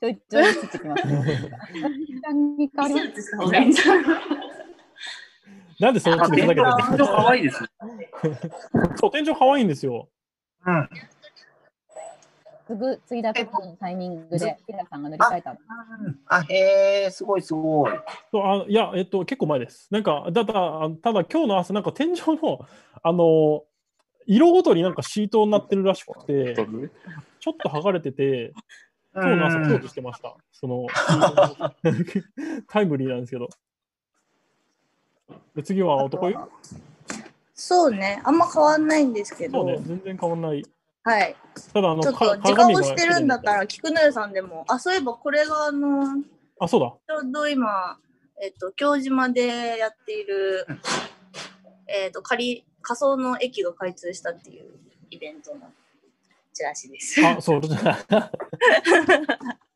[0.00, 1.02] ちょいちょい映ってきます。
[1.02, 3.88] 時間に変わります。
[5.80, 7.68] なんでそっあ、ちで天井、ふざけてる天井かわいいですね。
[8.96, 10.08] そう、天井可愛いんですよ。
[10.66, 10.88] うん。
[12.70, 15.58] すぐ次だとのタイミングで、ピラさんが乗り換えたの。
[16.28, 17.90] あ、へえ、すごいすごい。
[18.30, 19.88] そうあいや、えっと、結構前です。
[19.90, 22.64] なんか、ただ、あただ今日の朝、なんか天井の、
[23.02, 23.64] あの、
[24.24, 28.52] 色ごとになんかシートになってるらしくて、ちょっと剥がれてて、
[29.14, 30.36] 今日の朝、工事してました。
[30.52, 30.86] その、
[32.68, 33.48] タイムリーなんですけど。
[35.56, 36.36] で次は男湯？
[37.52, 40.64] そうね、あんま変わんないんですけど、そうね、全然変わんない。
[41.02, 41.36] はい。
[41.72, 46.22] ただ、あの、ちょっとか時間をしてるんだったら、菊野湯さんでも、あ、そういえばこれがあの、
[46.58, 46.92] あ、そうだ。
[47.08, 47.98] ちょうど今、
[48.42, 50.66] えっ、と、京島でやっている、
[51.86, 54.66] えっ、と、仮、仮想の駅が開通したっていう
[55.10, 55.60] イベントの
[56.52, 57.26] チラシです。
[57.26, 57.60] あ、そう。
[57.60, 57.98] だ。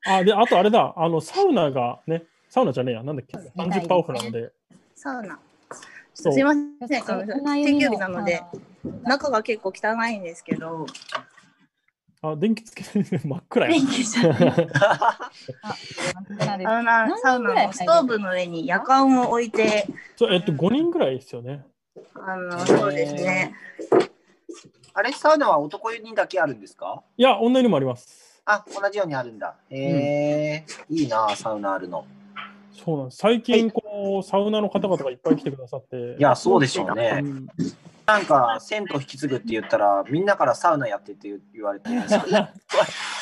[0.06, 4.52] あ、で、あとあれだ、あの、サウナがね、サウナじゃねえや、なんだっけ、30%オフなので、
[4.94, 5.38] サウナ。
[6.14, 6.52] すいま
[6.86, 8.42] せん、定休日なので、
[9.04, 10.86] 中が結構汚いんですけど、
[12.22, 13.86] あ、電気つけて 真っ暗や電。
[13.86, 14.68] 気じゃない
[15.62, 15.78] あ
[16.38, 21.64] サウナサウナのストーブの上に夜間を置いて、そう、えっと、5人ぐらいですよね。
[22.14, 23.54] あの、そうですね。
[24.94, 27.02] あれ、サウナは男湯にだけあるんですか？
[27.16, 28.42] いや、女湯にもあります。
[28.46, 29.56] あ、同じようにあるんだ。
[29.70, 32.06] へえ、いいな、サウナあるの。
[32.72, 33.16] そうなんです。
[33.18, 36.16] 最近、こう、サウナの方々がいっぱい来てくださって。
[36.18, 37.12] いや、そうでしょううね。
[37.22, 37.46] ん
[38.06, 42.52] なんか、銭湯引き継ぐって言ったら、みんなからサウナやってって言言われて、そんな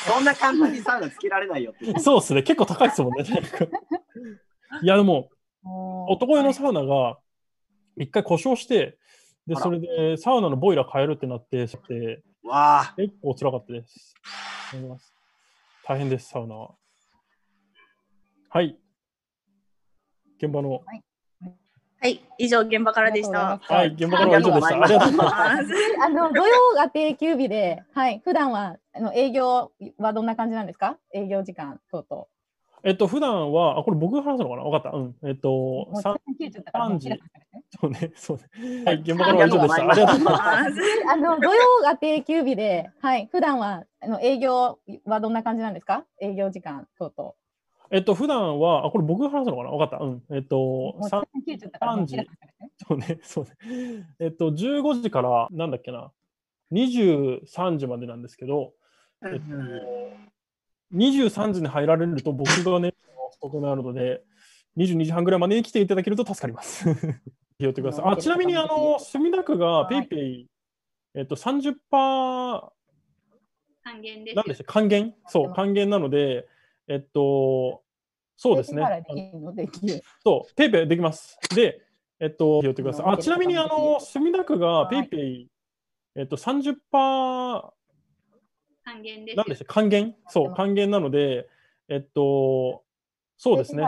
[0.05, 1.99] そんな簡単にサウナつけられないよって。
[1.99, 2.43] そうですね。
[2.43, 3.23] 結構高いですもんね。
[4.83, 5.29] いや、でも、
[5.61, 7.17] も男湯のサウナが
[7.95, 8.97] 一回故障して、
[9.47, 14.15] で、それでサウナのボイラー変えるってなって、してわあ、結構辛かったです
[15.85, 16.75] 大変です、サウナは。
[18.49, 18.77] はい。
[20.37, 21.03] 現場の、はい、
[22.37, 23.59] 以上現場からでした。
[23.61, 24.67] はい、現場からは以上でした。
[24.67, 25.73] ありがとうございます。
[26.03, 30.97] あの土曜が定休日で、はい、普段はあの営業はどんな感じなんですか？
[31.13, 32.25] 営業時間等々。
[32.85, 34.63] えっと、普段は、あ、これ僕が話すのかな？
[34.63, 34.97] わかった。
[34.97, 35.15] うん。
[35.25, 38.83] えっとも、うさ切れちゃったからもう切らないですねそうね、そうね。
[38.83, 39.75] はい、現場からは以上でした。
[39.75, 40.81] ありがとうございます。
[41.09, 46.03] あの土曜が定休日で、はい、普段はあの営業はどんな感じなんですか？
[46.19, 47.35] 営業時間等々。
[47.93, 49.69] えっと、普段は、あ、これ僕が話すのかな？
[49.69, 50.03] わかった。
[50.03, 50.23] うん。
[50.31, 52.71] えっとも、うさ切れちゃったからもう切らないですね。
[52.87, 54.07] そうね、 そうね。
[54.19, 56.11] えっと、15時から、なんだっけな、
[56.71, 58.73] 23時までなんですけど、
[59.23, 59.45] えっと、
[60.95, 62.95] 23時に入られると、僕がね、
[63.39, 64.23] 遅くなるので、
[64.75, 66.85] 22時半ぐらいまでに来ていただけると助かります。
[67.61, 68.05] 拾ってください。
[68.11, 70.47] あ、ちなみに、あの、墨田区がペイペイ、
[71.13, 71.75] えっと、30%、
[73.83, 74.35] 還元ですよ。
[74.37, 75.13] なんでした還元？
[75.27, 76.47] そう、還元なので、
[76.87, 77.82] えっと、
[78.43, 78.81] そうですね。
[80.21, 81.39] そう、ペイペイできます。
[81.55, 81.81] で、
[82.19, 83.05] えっと、拾ってください。
[83.13, 85.47] あ、ちなみに、あの、墨田区がペイペイ、
[86.15, 87.71] えっと、30%、還
[89.01, 90.13] 元ですよなんでした還元？
[90.27, 91.47] そう、還元なので、
[91.87, 92.83] えっと、
[93.37, 93.81] そうですね。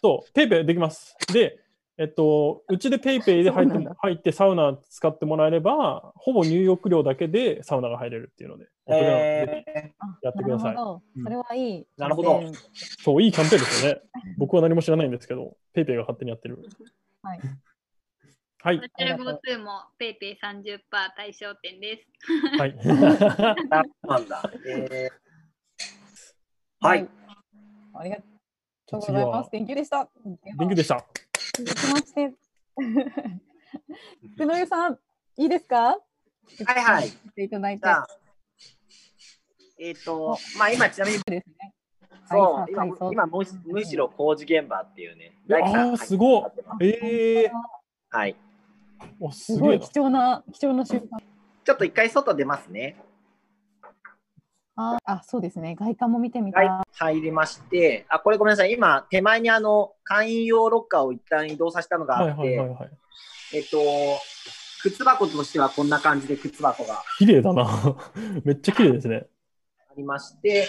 [0.00, 1.14] そう、ペイペイできます。
[1.30, 1.60] で、
[2.00, 11.86] えっと、うちでペイペイで入って入ってサウナ使ってもらえれば、ほぼ入浴料だけでサウナが入れるっていうので、えあやってくださいなるほどうんそれはいい。
[11.98, 12.62] なるほどキャンペーン
[13.04, 14.00] そう、いいキャンペーンですよね。
[14.38, 16.66] 僕は何も知らないんですけど、ペイペイが勝手にやってる。
[17.22, 17.40] はい。
[18.62, 18.88] はいバ。
[18.88, 20.80] チェル GoTo も PayPay30%
[21.14, 22.58] 対象店です。
[22.58, 22.76] はい。
[24.08, 24.50] なんだ。
[24.66, 27.06] えー、はい。。
[27.92, 28.22] ありがと
[28.96, 29.50] うございます。
[29.52, 30.08] Thank you でした。
[30.58, 31.04] 勉強でした。
[31.56, 32.32] 続きまして。
[34.34, 34.98] 福の湯さん、
[35.36, 35.76] いいですか？
[35.86, 35.98] は
[36.78, 37.08] いはい。
[37.08, 37.86] していただいて。
[39.78, 41.74] えっ、と、まあ今ちなみに、ですね。
[42.28, 46.46] そう、はい今はい今むしむしろ工事現場っていうね、大工さんああ、すご
[46.80, 46.84] い。
[46.84, 47.52] ええ
[48.10, 48.36] はい。
[49.18, 49.80] お、すごい。
[49.80, 51.20] 貴重な貴重な瞬間。
[51.64, 52.96] ちょっと一回外出ますね。
[54.80, 55.76] ああ、そうですね。
[55.78, 56.66] 外観も見てみたい。
[56.66, 58.72] はい、入りまして、あ、これごめんなさい。
[58.72, 62.90] 今、手前にあの、会員用ロッカーを一旦移動させたのがはいあって、はいはいはい。
[63.54, 63.78] えっと、
[64.82, 67.68] 靴箱としてはこんな感じで靴箱が綺麗だな。
[68.44, 69.26] めっちゃ綺麗ですね。
[69.90, 70.66] ありまして、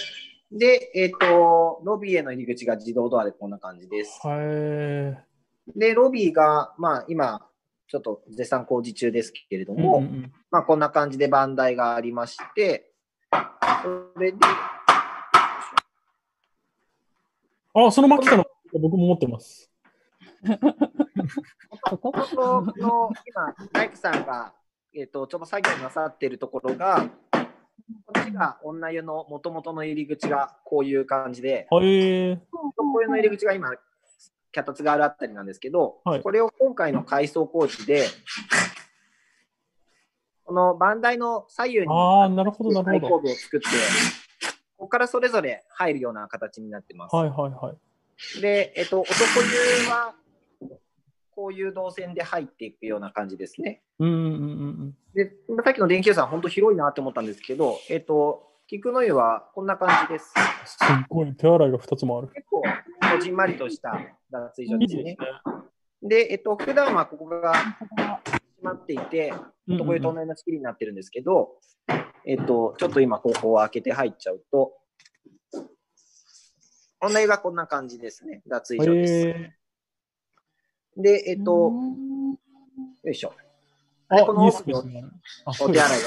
[0.52, 4.20] で、えっと、ロビーへの入り口が自動ドアでこんな感じです。
[4.28, 5.80] はい。
[5.80, 7.48] で、ロビーが、まあ今、
[7.88, 12.91] ちょっと絶賛工事中ですけれどうんも、うんうんまあこんな感じで番台がありまして、
[13.32, 14.38] それで、
[17.74, 19.72] あ、そのマキタの僕も持ってます。
[21.82, 24.54] ここここの今、大工さんが、
[24.94, 27.10] えっとちょっと作業なさっているところが、
[28.06, 31.86] こっちが女湯の元々の入り口がこういう感じで、はい。
[31.86, 33.72] え男湯の入り口が今、
[34.52, 38.06] 脚立があるあたりなんですけど、はいこれを今回の改装工事で、
[40.52, 43.22] この番台の左右にああ、なるほど、なる最後。
[43.22, 43.68] 部を作って、
[44.76, 47.16] ここからそれぞれ入るような形になってます。
[47.16, 47.74] はいはいは
[48.38, 48.42] い。
[48.42, 50.14] で、えっと、男湯は、
[51.34, 53.82] こういう動線で入っていくような感じですね。
[54.00, 54.34] うんうんうんう
[54.88, 54.98] ん。
[55.16, 60.34] で、今さっきの電気屋さん、本当広いなって思ったんですけど、えっと、菊の湯はこんな感じです。
[60.66, 62.28] すっごい、手洗いが2つもある。
[62.28, 62.68] 結構、こ
[63.22, 63.92] じんまりとした
[64.30, 65.18] 脱衣所ですねいいですね。。
[66.04, 67.54] で、えっと、普段はここが
[68.26, 71.52] 閉まっていて、うんうんうん男湯と同じ仕切りになってるんですけど、
[72.26, 74.74] えっと、ちょっと今、ここを開けて入っちゃうと、
[77.00, 78.42] 女湯がこんな感じですね。
[78.48, 79.14] 脱衣所です。
[79.30, 79.54] え
[80.98, 83.34] で、えっと、うんよいしょ。
[84.10, 85.02] ー、でこの奥お手洗い
[85.72, 86.00] がある。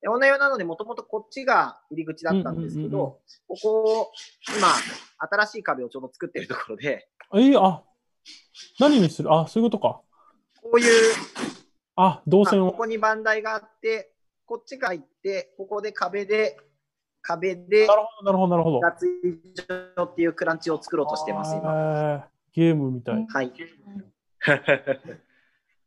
[0.00, 4.12] で女湯なので、もともとこっちが入り口だったんですけうんうんうんうんど、ここを
[4.56, 4.68] 今、
[5.18, 7.82] 新しい壁をちょうど作ってるところで、えー、あ、
[8.78, 9.30] 何にする？
[9.30, 10.00] あ、そういうことか。
[10.64, 10.88] こういう、
[11.96, 12.72] あ、動まあ線を。
[12.72, 14.14] ここに番台があって、
[14.46, 16.56] こっちが入って、ここで壁で、
[17.20, 18.80] 壁でなるほど、なるほど、なるほど。
[18.80, 19.36] 脱衣
[19.96, 21.70] 所っていうクランチを作ろうとしてます、今。
[21.70, 23.26] えーゲームみたい。
[23.28, 23.52] はい。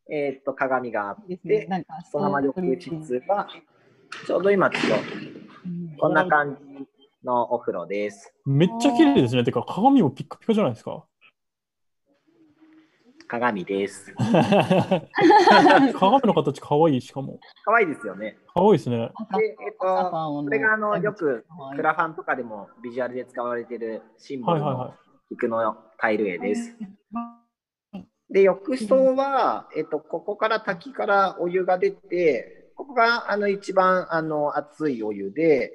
[0.10, 1.62] えーっと、鏡があっいいですね。
[1.62, 3.48] て、なんか、そのまま浴室が、
[4.26, 4.82] ちょうど今、ちょっ
[5.66, 6.62] うんと、こんな感じ
[7.24, 8.34] のお風呂です。
[8.46, 9.46] めっちゃ綺麗ですね。
[9.46, 11.06] てか、鏡もピッカピカじゃないですか。
[13.28, 14.14] 鏡です。
[15.94, 17.40] 鏡の形かわいい、しかも。
[17.66, 18.38] 可愛いですよね。
[18.54, 19.12] かわいいですね。
[19.14, 24.94] 赤で、えっと、これがあのよくはいクラファンとかでもビジュアルで使われているシンボルの
[25.30, 26.76] 菊のタイル絵です。
[28.30, 35.72] で、浴槽は、えっと、ここから滝からお湯が出て、ここがあの一番あの熱いお湯で、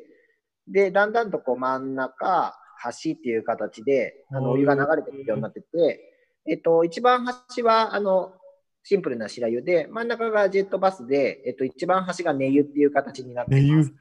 [0.69, 6.12] で、だんだんとこう真ん中、端っていう形であのお湯が流れてくるようになってて、
[6.47, 8.33] えっと、一番端はあの
[8.85, 13.95] シンプルな白湯で、真ん中がジェットバスで、えっと、一番端が寝湯っていう形になってます湯？。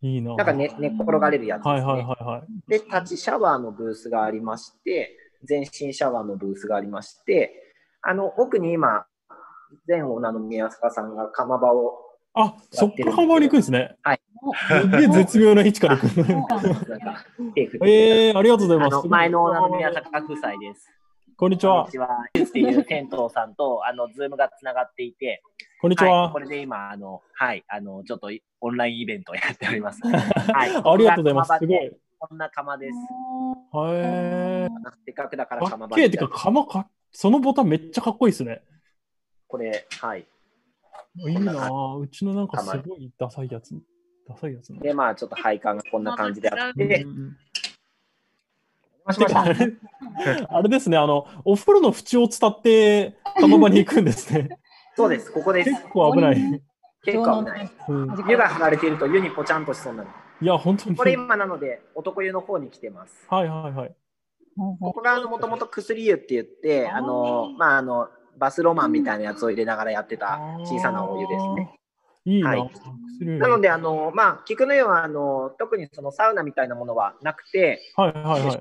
[0.00, 0.36] いいな。
[0.36, 1.72] なんか寝寝っ転がれるやつですね。
[1.72, 2.70] はいはいはいはい。
[2.70, 7.52] で、立ちシャワーのブースがありまして、全身シャワーのブースがありまして、
[8.02, 9.06] あの、奥に今、
[9.86, 11.98] 前オーナーの宮坂さんが釜場を、
[12.34, 13.96] あ、そっから回り行くんですね。
[14.02, 14.20] はい。
[14.68, 16.20] すげえ絶妙な位置から行く。
[17.88, 19.08] えー、ありがとうございます。
[19.08, 20.88] 前のオーナーの宮坂夫妻です。
[21.40, 21.92] こんにちはこんに。
[21.92, 22.08] ちは。
[22.36, 25.40] っていう銭湯さんと、あの、ズームがつながっていて、
[25.80, 26.40] こんにちはい、はこ。
[26.40, 28.28] れで今、あの、はい、あの、ちょっと
[28.60, 30.00] オンラインイベントをやっております。
[30.02, 30.70] はい。
[30.70, 31.52] ありがとうございます。
[31.60, 31.78] すごい。
[31.78, 32.92] でこんな釜です。
[32.92, 34.68] へー。
[35.06, 36.10] せっかくだからか釜場っ。
[36.10, 38.60] てか、釜か、そのボタンめっちゃかっこいいですね。
[39.46, 40.26] これ、はい。
[41.18, 41.98] いいなぁ。
[41.98, 43.80] うちのなんかすごいダサいやつ。
[44.26, 44.80] ダサいやつな。
[44.80, 47.36] で、まあ、ちょっと配管がこんな感じであっうんうんて、うん
[49.12, 49.76] しましあれ
[50.48, 54.58] あれですね、あの、お風呂の縁を伝って釜場に行くんですね。
[54.96, 55.70] そうです、ここです。
[55.70, 56.62] 結構危ない。
[57.04, 57.70] 結構危ない。
[57.88, 60.08] うん湯が張られていると湯にぽちゃんとしそうなの。
[60.40, 60.96] いや、本当に。
[60.96, 63.26] これ今なので、男湯の方に来てます。
[63.28, 63.94] はいはいはい。
[64.56, 71.78] ここがもともと薬湯って言って、あの、まあ、あの、バスロマンみたいなやつを入れながらやってた小さなお湯ですね。
[72.24, 72.50] いいな。
[72.50, 72.70] はい
[73.18, 78.60] 薬なので、あの、まあ、菊の湯は、あの、特にそのサウナみたいなものはなくて、はいはいはい。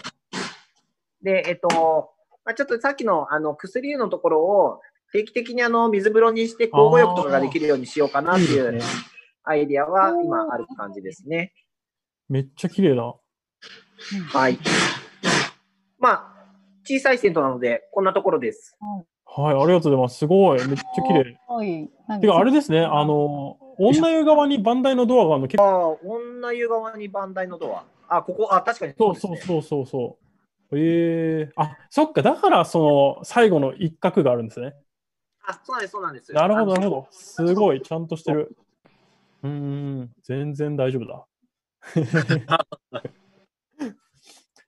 [1.22, 2.11] で、えっと、
[2.45, 8.80] まあ、ちょっとさっきのあの薬湯のところを定期的にあの水風呂にして交互浴とかができるようにしようかなっていう。
[9.49, 11.53] アイディアは今ある感じですね。
[12.28, 13.15] めっちゃ綺麗だ。
[14.34, 14.59] はい。
[15.97, 16.45] まあ、
[16.84, 18.78] 小さい銭湯なので、こんなところです。
[19.26, 20.18] はい、ありがとうございます。
[20.18, 20.68] すごい。
[20.68, 21.39] めっちゃ綺麗。
[21.47, 21.89] はい。
[22.20, 27.86] てか、あれですね、あの、女湯側にバンダイのドアがあるの結構、ああ、女湯側に番台のドア。
[28.09, 30.26] あ、ここ、あ、確かにそうねそうそうそうそう。
[30.74, 34.74] ええあ、そっか、だからその最後の一角があるんですね。
[35.45, 36.34] あ、そうなんです、そうなんです。
[36.34, 37.01] なるほど、なるほど。
[37.03, 37.07] ど。
[37.11, 38.55] すごい、ちゃんとしてる。
[39.43, 41.26] うーん、全然大丈夫だ。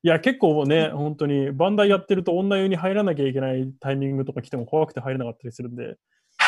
[0.01, 5.97] いや、結構ね、本当に、バンダイやってると女湯に入らなきゃいけないタイミングとか来ても怖くて入れなかったりするんで。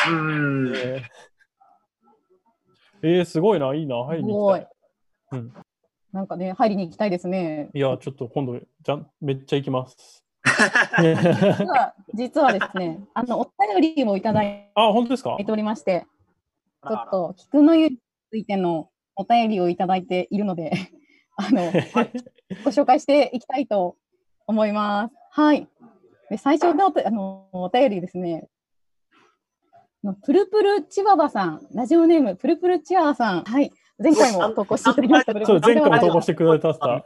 [0.08, 0.68] うん。
[0.68, 1.02] えー
[3.04, 4.68] えーすごいな、いいな、入りに行きたい。
[5.32, 5.52] うん
[6.12, 7.70] なんかね、入りに行きたいですね。
[7.72, 10.22] いや、ちょっと今度、じゃんめっちゃ行きます。
[11.00, 15.36] 実 は実はですね、あの、お便りもいただいあ、本当ですか？
[15.36, 16.06] ておりまして、
[16.86, 17.98] ちょっと、菊の湯に
[18.30, 20.72] ついてのお便りをいただいているので、
[21.36, 21.62] あの、
[22.64, 23.96] ご紹介していきたいと
[24.46, 25.14] 思います。
[25.30, 25.66] はい。
[26.28, 28.48] で最初のあのお便りですね。
[30.04, 33.70] あのプルプルチワワさん、ラジオネームプルプルチワワさん、はい。
[34.02, 35.46] 前回も投稿していただきました。
[35.46, 37.04] そう、前回も投稿してくれたさ。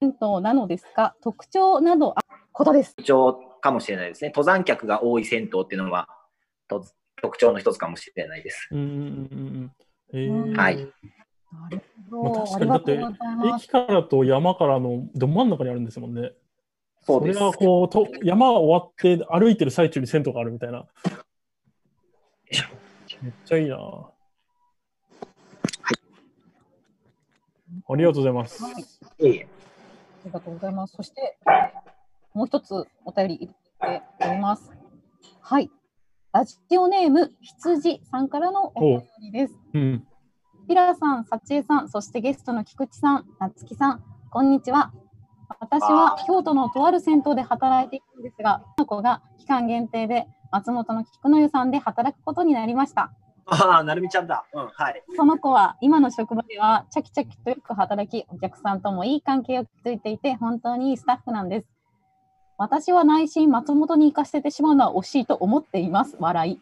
[0.00, 1.16] 銭湯なのですか？
[1.22, 2.22] 特徴などあ
[2.52, 2.94] ことです。
[2.96, 4.28] 特徴かもしれないですね。
[4.28, 6.08] 登山客が多い銭湯っていうのは、
[6.68, 6.84] と
[7.22, 8.68] 特徴の一つかもしれないです。
[8.70, 8.96] うんうんうんう
[9.60, 9.72] ん。
[10.12, 10.76] えうんーはい。
[10.76, 11.80] なる
[12.10, 12.46] まあ、ほど。
[12.46, 13.64] 確かに、だってありがとうございます。
[13.64, 16.32] 駅からと山からのど真ん中にあるんですもんね。
[17.02, 17.46] そうですれ。
[17.46, 20.86] はこうと、山終わって歩いてる最中に銭湯があるみたいな。
[22.50, 22.64] いしょ
[23.22, 23.76] めっちゃいいな。
[27.88, 28.62] ありがとうございます。
[28.62, 28.74] はい
[30.24, 30.96] ありがとうございます。
[30.96, 31.38] そして、
[32.32, 32.72] もう一つ
[33.04, 34.72] お便りいただいております。
[35.40, 35.70] はい。
[36.32, 39.54] ラジオネーム、羊さんからのお便りです。
[39.74, 40.06] うん。
[40.66, 44.92] ピラさん、さちえさん、そしてゲストの菊池さん、なつきさん、こんにちは。
[45.60, 53.12] 私は京都のとある銭湯で働いているんですが、この子が期間限定で松本の菊の湯さんで働くことになりました。
[53.46, 54.44] ああ、なるみちゃんだ。
[54.54, 55.02] うん、はい。
[55.16, 61.66] その子は今の職場ではチャキチャキとよく働き、お客さんともいい関係を築いていて、本当にいいスタッフなんです。
[62.56, 66.16] 私は内心、松本に行かせてしまうのは惜しいと思っています。
[66.20, 66.60] 笑い。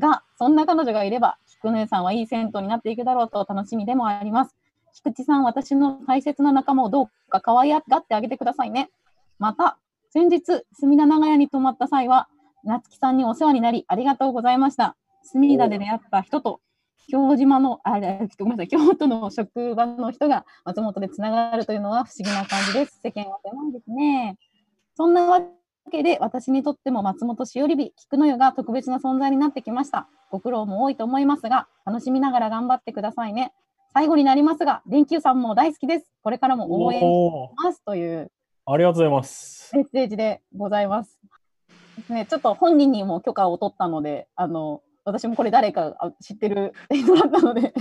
[0.00, 4.56] が、そんな彼女がいれば、菊姉さんはいい銭湯になっていくだろうと楽しみでもあります。
[4.92, 8.90] 菊池さん、私の大切な仲間をどうか可愛がってあげてくださいね。
[9.38, 9.78] また、
[10.10, 12.28] 先日、隅田長屋に泊まった際は、
[12.64, 14.96] 夏木さんにお世話になり、ありがとうございました。
[15.22, 16.60] 隅田で出会った人と、
[17.08, 23.00] 京島の、あ、えごめんなさい、京都の職場の人が松本でつながるというのは不思議な感じです。
[23.02, 24.36] 世間は狭いですね。
[24.94, 25.40] そんなわ
[25.90, 30.08] けで、私にとっても松本しおりび、菊の湯が特別な存在になってきました。
[30.30, 33.52] ご苦労も多いと思いますが、楽しみながら頑張ってくださいね。
[33.94, 36.10] 最後になりますが、電球さんも大好きです。
[36.22, 37.04] これからも応援し
[37.64, 38.30] ますという
[38.70, 39.74] ありがとうございます。
[39.74, 41.18] メッセージでございます。
[41.96, 47.72] ですね、ちょっと本人にも許可を取ったので、あの私もこれ誰かあ知ってる人だったので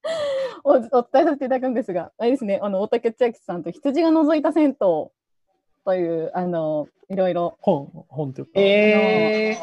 [0.62, 5.10] お、お伝えさせていただくんですが、あれですね、あの大竹千秋さんと羊が覗いた銭湯と
[5.94, 8.50] いう、あのいろいろ、本、本というか。
[8.56, 9.56] え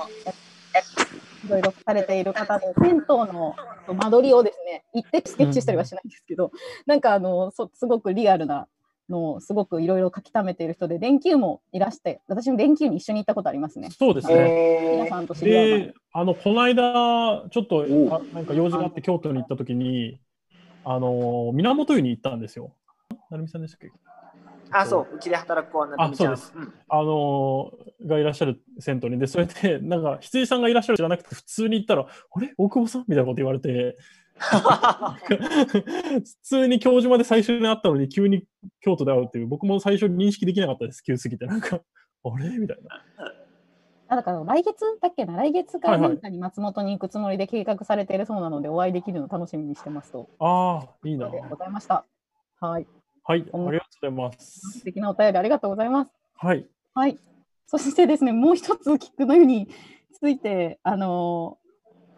[1.46, 3.56] いろいろされている方で、銭湯の
[3.88, 6.52] 間取りをですね、行ってスケッチしたりはしないんですけど、
[6.86, 8.68] なんかあのそすごくリアルな
[9.10, 13.90] のをすごくいろいろ書き溜めている人で、電球もいらして、私も電球に一緒に行ったことありますね。
[13.92, 14.92] そうですー、ね。
[14.94, 20.20] 皆えさんと知り合いので、あの、この間、ちょっとおあなんか用事があって京都に行った時に、
[20.86, 22.72] あの、源湯に行ったんですよ。
[23.30, 23.88] 成美さんでしたっけ？
[23.88, 23.90] ー、
[24.74, 26.34] あ、そう、うちで働く子はなるみちゃん。
[26.34, 27.72] あそうですあの
[28.06, 29.20] がいらっしゃる銭湯に。
[29.20, 32.54] で、それで、 なんか、羊さんがいらっしゃるじゃなくて、普通に行ったら、あれ？
[32.58, 33.06] 大久保さん？
[33.08, 33.98] みたいなこと言われて、
[34.36, 38.46] 普通に京島で最初に会ったのに、急に
[38.82, 41.46] 京都で会うっていう、僕も最初に認識できなかったです、急すぎて。
[41.46, 41.80] なんか、
[42.24, 42.50] あれ？
[42.58, 43.02] みたいな。
[44.10, 50.30] あだから来月だっけな、来月かはいはいなんかに松本に行くつもりで計画されているそうなので、お会いできるのを楽しみにしてますと。
[50.40, 51.30] ああ、いいな。
[51.30, 52.06] でございました。
[52.60, 52.88] はい。
[53.26, 54.84] はい、ありがとうございます素。
[54.84, 56.12] 敵なお便りありがとうございます。
[56.36, 56.68] はい。
[56.94, 57.18] はい。
[57.68, 59.70] そしてですね、もう一つ菊の湯に
[60.12, 61.64] ついて、あのー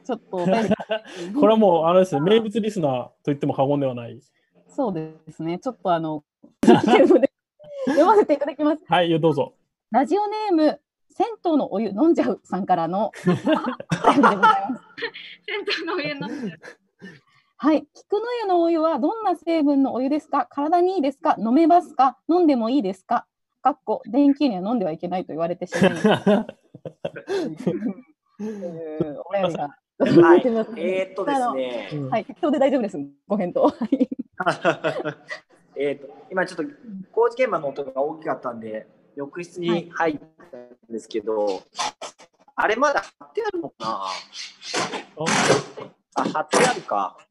[0.05, 0.37] ちょっと
[1.39, 4.21] これはもう、あれですね、名物リスナーと言っても過言ではない。
[4.67, 5.57] そうですね。
[5.57, 6.23] ちょっとあの、
[6.61, 8.83] 読ませていただきます。
[8.87, 9.55] はい、どうぞ。
[9.89, 10.79] ラジオネーム、
[11.09, 14.83] 銭湯のお湯飲んじゃうさんからのお便りでございます。
[15.47, 16.59] 銭湯のお湯飲んでる
[17.57, 20.45] はい、菊の湯のお湯はどんな成分のお湯ですか？
[20.49, 21.35] 体にいいですか？
[21.39, 22.17] 飲めますか？
[22.29, 23.25] 飲んでもいいですか？
[23.61, 26.45] かっこ電気には飲んではいけないと言われてしまいという
[29.25, 30.41] お便りがはい。
[30.77, 31.89] えー、っとですね。
[31.93, 32.09] うん。
[32.09, 32.97] はい、適当で大丈夫です。
[33.27, 33.63] ご返答。
[33.63, 34.09] は い
[35.77, 36.63] えー、と今ちょっと
[37.13, 40.19] 工事現場の音が大きかったんで浴室に入っ
[40.51, 41.61] たんですけど、
[42.55, 44.05] あれまだ貼ってあるのかな？
[46.15, 46.23] あ。
[46.23, 47.15] 貼ってあるか。
[47.19, 47.25] うん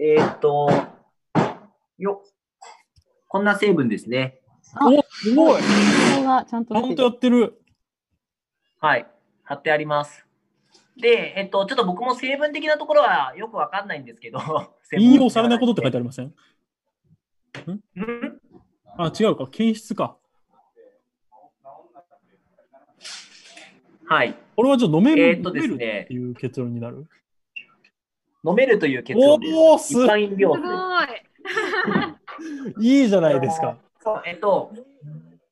[0.00, 0.68] えーっと
[1.98, 2.22] よ
[3.28, 4.40] こんな成分ですね。
[4.80, 5.62] お、すごい。
[5.62, 5.68] こ
[6.20, 7.54] れはちゃんとちゃんとやってる。
[8.80, 9.06] はい。
[9.44, 10.26] 貼ってあります。
[10.96, 14.38] でえっとちょっと僕も成分的なところはよくわかんないんですけど。
[14.98, 16.34] 引用されないことって書いてありません？
[17.66, 18.40] うん？
[18.98, 19.46] あ、違うか。
[19.48, 20.16] 検出か。
[24.08, 24.36] はい。
[24.54, 25.72] これはじゃあ飲める,、えーっとですね。
[25.72, 27.08] 飲めるっていう結論になる。
[28.46, 30.68] 飲めるという結論ですおーす一般飲料す水ご
[31.02, 31.06] い。
[32.80, 33.76] いいじゃないですか。
[34.02, 34.72] そう、えっと、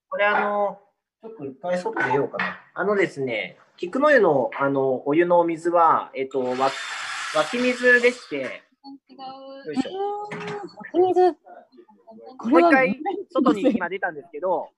[0.08, 0.78] これあの、
[1.22, 2.60] ちょっと一回外出ようかな。
[2.74, 6.70] あのですね、菊の湯のあのお湯のお水は、えっと、わ湧
[7.50, 10.28] き水でして、よいしょ。
[10.28, 11.34] 湧き水。
[12.38, 14.70] これはもう一回外に今出たんですけど、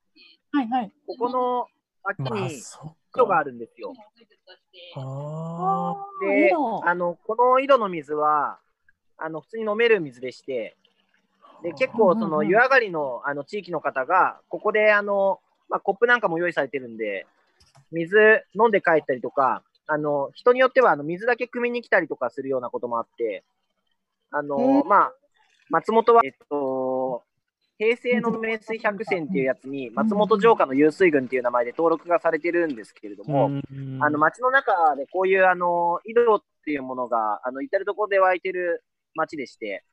[0.52, 0.92] はいはい。
[1.06, 1.66] ここの
[2.02, 2.48] 脇まあ、
[3.16, 3.32] にそ井戸っか。
[3.34, 3.94] があるんですよ。
[4.96, 6.52] あで
[6.84, 8.58] あの、この井戸の水は、
[9.16, 10.76] あの、普通に飲める水でして、
[11.62, 17.26] で、結構その湯上がりのあの地域の方が、ここであの、まあ、コップなんかも用意されてるんで、
[17.90, 18.16] 水
[18.54, 23.44] 飲んで帰ったりとか、あの、人によってはあの水だけ汲みに来たりとかするようなこともあって、
[24.30, 25.12] あの、うんまあ、
[25.70, 26.56] 松本は、えっと、
[27.78, 33.30] 平成の名水百選っていうやつに、松本城下の湧水群っていう名前で登録がされてるんですけれどあ。
[33.30, 38.82] も、うんあの街の中でこういうあの井戸っていうものがあの至る所で湧いてる
[39.14, 39.84] 街でして、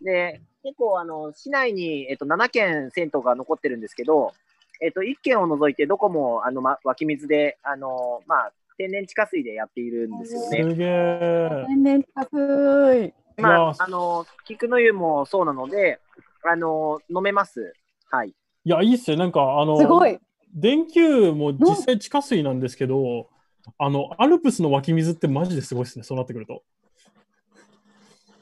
[0.00, 4.32] で結構あの市内に、えっと、7軒銭湯が残ってるんですけど、
[4.80, 10.62] えっと、1軒を除いてどこもあの、ま、湧き水であの、まあ、天然地下水でやっているんですよね。
[10.62, 11.64] すげえ。
[11.68, 13.14] 天然高い。
[13.38, 16.00] まいやあ、あの菊の湯もそうなので
[16.44, 17.74] あの飲めます。
[18.10, 18.34] はい。
[18.64, 19.16] いや、いいっすよ。
[19.16, 20.18] なんか、あの、すごい。
[20.54, 23.30] 電球も実際地下水なんですけど、
[23.78, 26.62] あの、アルプスの湧き水ってマジですごいですね、そうなってくると。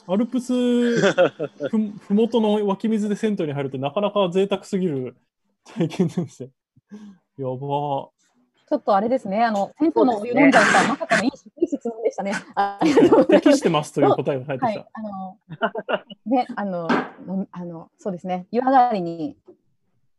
[0.07, 0.53] アルプス
[1.71, 1.79] ふ
[2.09, 5.17] ふもとの湧き水で銭湯に入るってなかなか贅沢すぎる
[5.65, 6.51] 体験なんですよ。
[7.39, 8.11] やば
[8.71, 12.33] ちょっとあれですね、あの、銭湯の飲んじゃうか、まさかのいいいい質問でしたね。
[12.55, 14.79] あありがとうございます適してますという答えが返ってきた。
[14.79, 15.39] はい、あの、
[16.27, 16.89] ね、あの、
[17.27, 19.37] のあの、そうですね、湯上がりに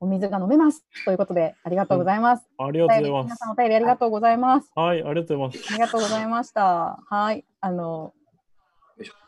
[0.02, 2.50] お水が飲めますということで、ありがとうございます。
[2.58, 3.56] ありがとうございます皆さんお。
[3.56, 4.72] 便りありがとうございます。
[4.76, 5.74] はい、ありがとうございます。
[5.74, 7.00] ありがとうございました。
[7.10, 8.14] はい、あの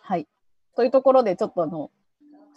[0.02, 0.28] はい。
[0.76, 1.92] というところで、ちょっとあの、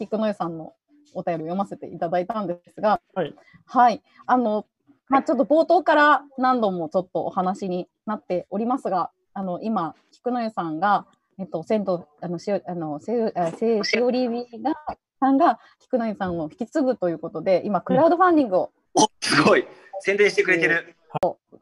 [0.01, 0.73] 菊野湯さんの
[1.15, 3.35] お便りを読ませていただいたんですが、はい、
[3.67, 4.67] はい、あの、
[5.09, 11.07] まあ、ちょっと冒頭から何度もちょっとお話になっておりますが、あの、今、菊野湯さんが、
[11.39, 14.75] えっと、銭湯、あの、しお、あの、せう、あせしおりびが、
[15.21, 19.67] さんが菊野湯さんを引き継ぐということで、今、クラウドファンディングをおすごい
[20.01, 20.97] 宣伝してくれてる。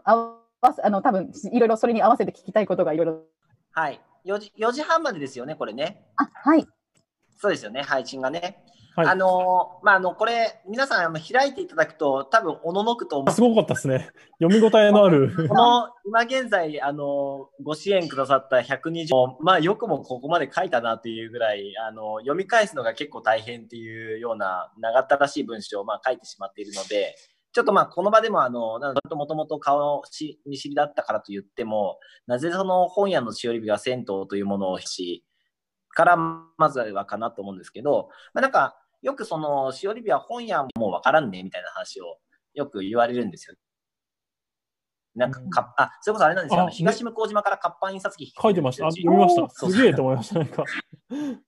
[0.04, 3.22] 合わせ、あの、多分いろいろそれに合わせて聞きたいことがいろいろ。
[3.72, 4.00] はい。
[4.24, 6.02] 4時 ,4 時半までですよね、これね。
[6.16, 6.66] あ、はい。
[7.36, 8.64] そうですよね、配信がね。
[8.96, 13.34] はいあのーまあ、あの、これ、皆さんあの開いていただくと、多分おののくと思う。
[13.34, 14.10] すごかったですね。
[14.40, 15.34] 読み応えのある。
[15.48, 19.08] この、今現在、あのーご支援くださった120、
[19.40, 27.16] まあ、よくもここまで書いたなっていうぐらい、あの読み返すのが結構大変っていうような長ったらしい文章を、まあ、書いてしまっているので、
[27.52, 35.24] ちょっとまあ、この場でも、あの、なんともともと顔し見知りだったからと言っても、なぜその本屋のしおり火が銭湯というものをし、
[35.90, 42.16] からまずはかなと思うんですけど、まあ、なんか、よくその、しおり火は本屋もうわからんねみたいな話を
[42.54, 43.54] よく言われるんですよ。
[45.14, 46.68] なんかか、あ、それこそあれなんですよ。
[46.70, 48.86] 東向島から活版印刷機書いてました。
[48.86, 49.48] あ読みました。
[49.48, 50.38] すげえと思いました。
[50.38, 50.64] なんか。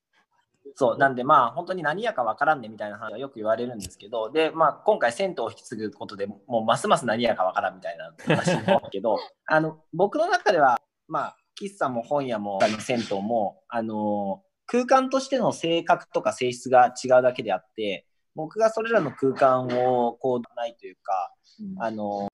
[0.79, 10.79] そう、なんでまあ、本当に何やかわからんねみたいな話はよく言われるんですけど、で、まあ、今回銭湯を引き継ぐことでもうますます何やかわからんみたいな話になるけど、 あの、僕の中では、
[11.09, 21.33] まあ、喫茶も本屋も、銭湯も、あの、空間としての性格とか性質が違うだけであって、僕がそれらの空間をこうないというか、
[21.79, 22.29] あの、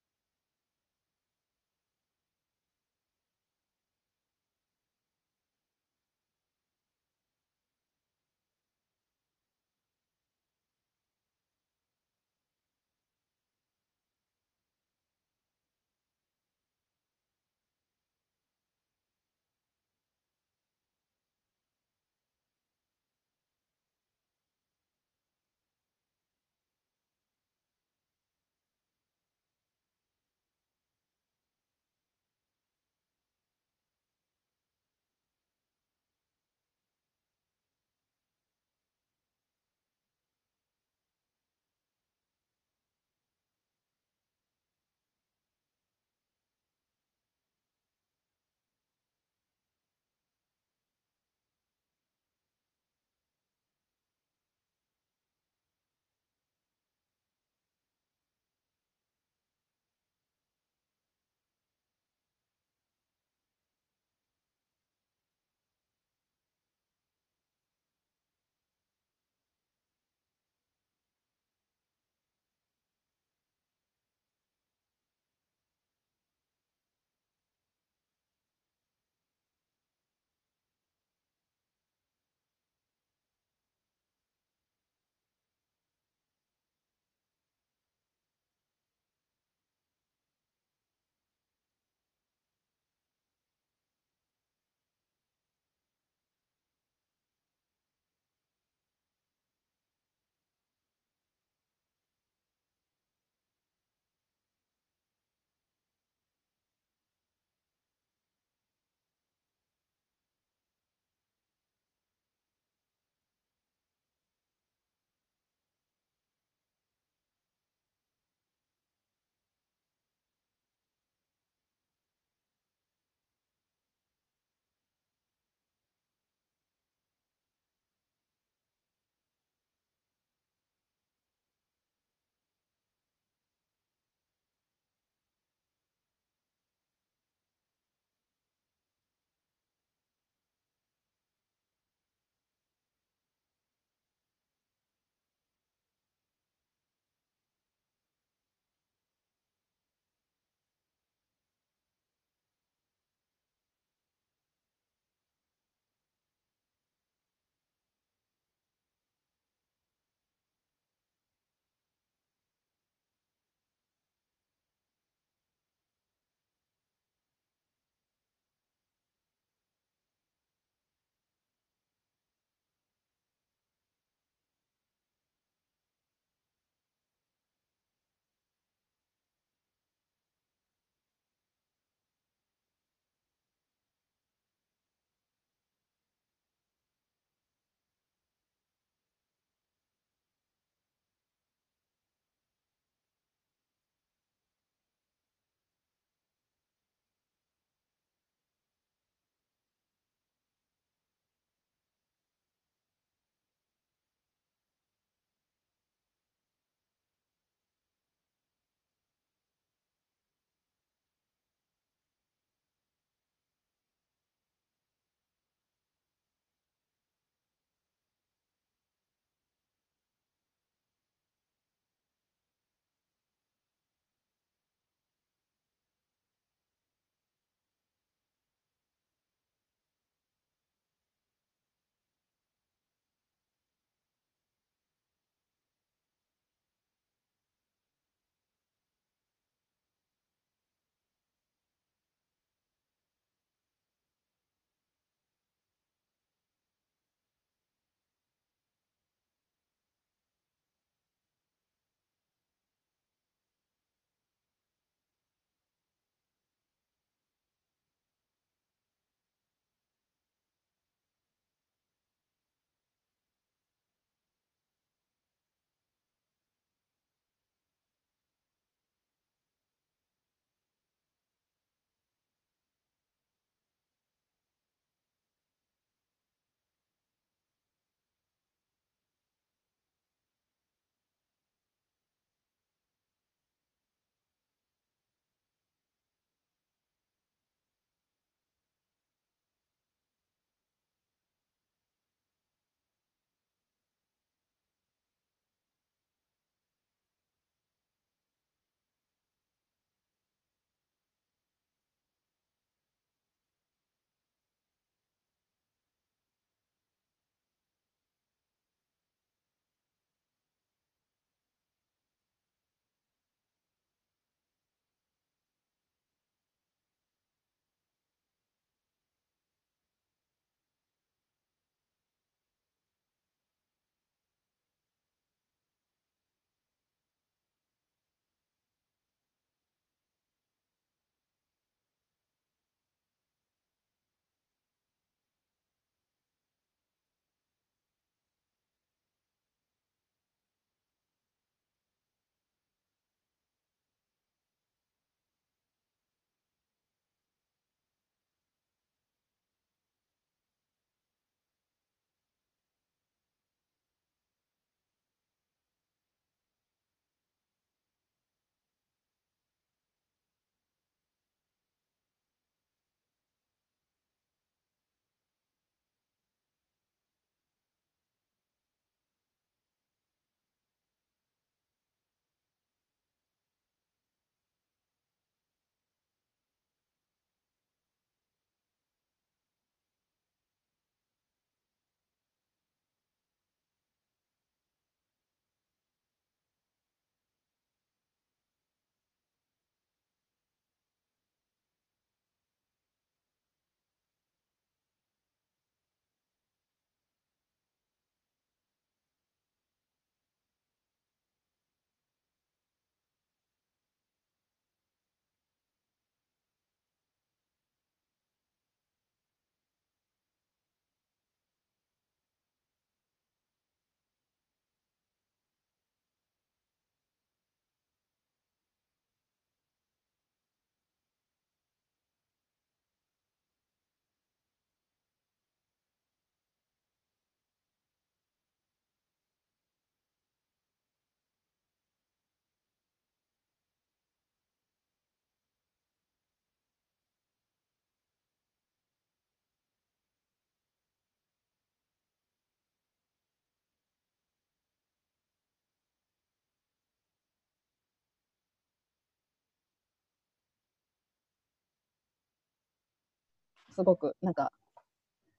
[453.73, 454.51] すごくなんか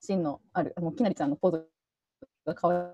[0.00, 1.68] 芯のある、もうきなりちゃんのポーズ
[2.44, 2.90] がかわ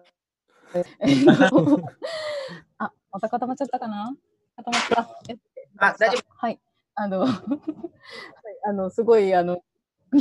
[1.05, 1.27] いい。
[2.79, 4.15] あ、また固まっちゃったかな？
[4.57, 5.09] 固まった。
[5.29, 5.37] え
[5.79, 6.25] あ大丈夫。
[6.37, 6.61] はい。
[6.95, 7.31] あの、 はい
[8.69, 9.62] あの、すごい、あの、
[10.12, 10.21] うん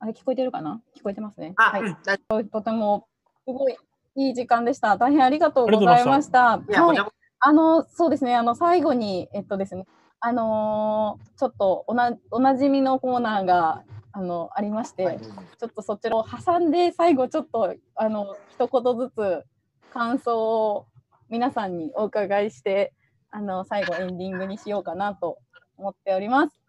[0.00, 0.80] あれ聞こえてるかな？
[0.96, 1.54] 聞こえてますね。
[1.56, 3.08] あ、はいとても、
[3.44, 3.76] すごい
[4.14, 4.96] いい時間でした。
[4.96, 6.58] 大変ありがとうございました。
[6.58, 6.98] はい
[7.40, 9.86] あの、そうですね、あの、最後に、えっとですね、
[10.18, 13.84] あのーちょっとおな、おなじみのコーナーが、
[14.18, 19.44] あの、ありまして、そはいちょっとそちらを挟んで、最後ちょっと、あの、一言ずつ
[19.92, 20.86] 感想を
[21.28, 22.92] 皆さんにお伺いして、
[23.30, 25.38] あの、最後エンディングにしようかなと
[25.76, 26.60] 思っております。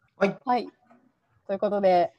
[0.46, 0.70] はい。
[1.48, 2.14] ということで、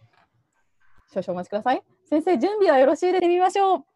[1.14, 1.82] 少々お待ちください。
[2.08, 3.89] 先生、準備はよろしいでみましょう。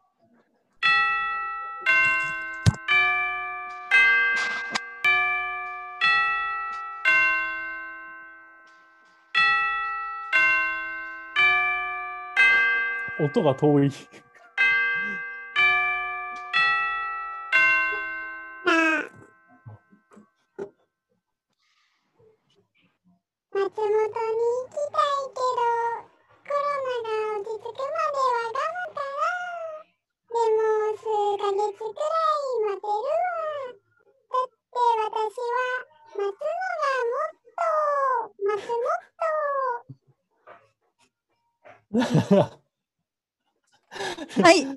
[13.25, 13.91] 音が遠い。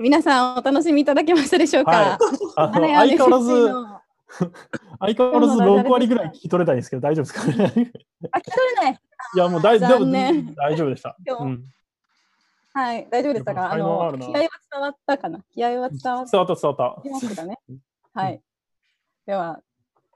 [0.07, 2.17] 皆さんお楽しみいただけましたでしょうか？
[2.55, 3.17] はい。
[3.17, 3.73] 相変わらず、
[4.99, 7.91] 相変わらず6 割ぐらい聞き取れたいんですけど、大丈夫ですかね？
[8.31, 9.01] あ、聞き取れない。
[9.35, 11.17] いや、もう大丈夫、大丈夫でした。
[11.41, 11.61] うん。
[12.73, 13.69] はい、大丈夫でしたか。
[13.73, 15.43] あの気合は伝わったかな？
[15.53, 16.93] 気合は伝わっ伝わった、伝わ
[17.33, 17.45] った。
[17.45, 17.59] ね。
[18.13, 18.41] はい。
[19.25, 19.59] では、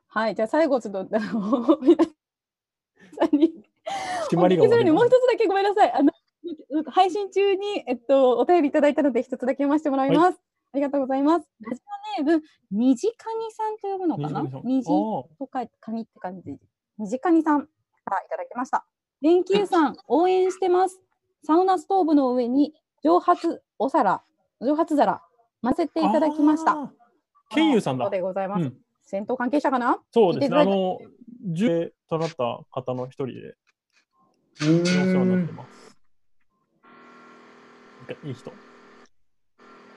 [0.08, 1.20] はい、じゃあ最後ちょっと 皆
[3.20, 3.62] さんに
[4.30, 4.70] 決まりがも
[5.04, 5.92] う一つだけごめんなさい。
[5.92, 6.11] あの
[6.72, 10.40] なんか配信中に、えっと、お便りいただいたので、一つだけ読ませてもらいます。
[10.74, 11.48] ありがとうございます。
[11.62, 11.82] ラジ
[12.20, 14.42] オネーム、にじかにさんと呼ぶのかな？
[14.64, 16.58] にじと書いて、かにって感じ。
[16.98, 17.68] にじかにさんか
[18.08, 18.86] らいただきました。
[19.22, 21.02] 連休さん、応援してます。
[21.44, 22.74] サウナストーブの上に
[23.04, 24.24] 蒸発お皿、
[24.62, 25.22] 蒸発皿、
[25.62, 26.92] 混ぜていただきました。
[27.50, 28.12] ケイユさんだそう。
[28.12, 28.64] でございます。
[28.64, 30.00] うん戦闘関係者かな？
[30.12, 30.58] そうですね。
[30.58, 31.00] あの、
[31.44, 33.56] 重刑となった方の一人で、う
[34.62, 35.56] お世話になってん。
[35.56, 35.81] ます。
[38.24, 38.52] いい人。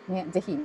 [0.08, 0.58] ね、ぜひ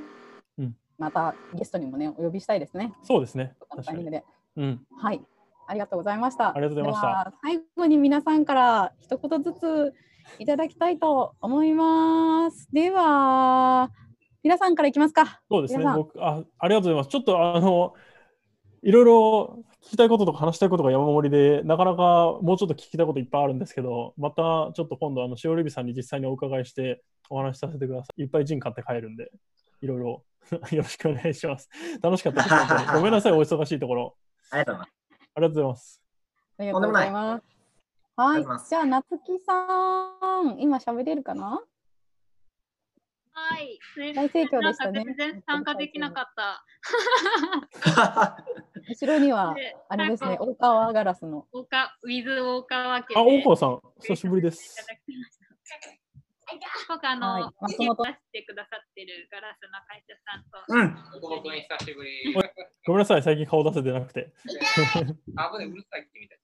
[0.57, 2.93] うん、またゲストにもね、お呼びしたいですね。
[3.03, 3.55] そうですね。
[3.85, 4.23] タイミングで。
[4.57, 4.81] うん。
[4.97, 5.21] はい。
[5.67, 6.49] ありがとうございました。
[6.49, 9.93] ありがとうございました最後に皆さんから一言ずつ
[10.39, 12.67] いただきたいと思います。
[12.73, 13.91] では、
[14.43, 15.41] 皆さんからいきますか。
[15.49, 15.85] そうですね。
[15.95, 17.09] 僕あ、ありがとうございます。
[17.09, 17.93] ちょっと、あの、
[18.81, 28.23] いろいろ聞きたいこととか話したいことが山盛りで、なかなかもうちょっと聞きたいこといっぱいあるんですけど、またちょっと今度、あの、しおりびさんに実際にお伺いしてお話しさせてください。
[28.23, 29.31] いっぱいジン買って帰るんで、
[29.81, 30.23] いろいろ
[30.71, 31.69] よろしくお願いします。
[32.01, 32.91] 楽しかったです。
[32.93, 34.15] ごめんなさい、お忙しいところ。
[34.51, 34.91] ありがとうございます。
[35.35, 36.01] ありがとうございます。
[36.57, 37.59] ありがとうございます。
[38.17, 41.61] はいじゃあ、なつきさん、今喋れるかな？
[43.31, 43.79] はい。
[44.13, 46.65] 大盛況でしたね全然参加できなかった。
[48.89, 51.47] 後ろには、であれですね、大川ガラスの。
[51.51, 54.75] 大川ウィズ大川家あ、大で川さん、久しぶりです。
[56.49, 57.85] すごくあの、はい出し
[58.31, 61.21] てくださってるガラスの会社さんと、うん。
[61.21, 62.33] 本当に久しぶり。
[62.85, 64.33] ごめんなさい、最近顔出せてなくて。
[65.35, 66.39] あぶね、うるさいってみたい。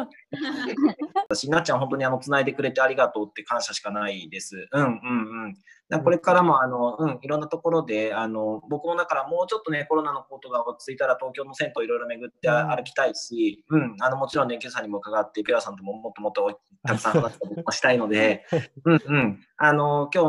[1.28, 4.68] 私、なっちゃん、本当にあの、つないでくれてありがとうって感謝しかないです。
[4.72, 5.56] うんうんうん。
[5.98, 17.32] これからも、あの、うん、いろんなところで、あの、僕もだからもうちょっとね、コロナのことが落ち着いたら、東京の銭湯いろいろ巡ってうん歩きたいし、うん、あの、もちろん、連休さんにも伺って、ピュアさんとももっともっとたくさん話
[17.66, 18.46] をしたいので、
[18.84, 19.40] うんうん。
[19.56, 20.26] あの、今日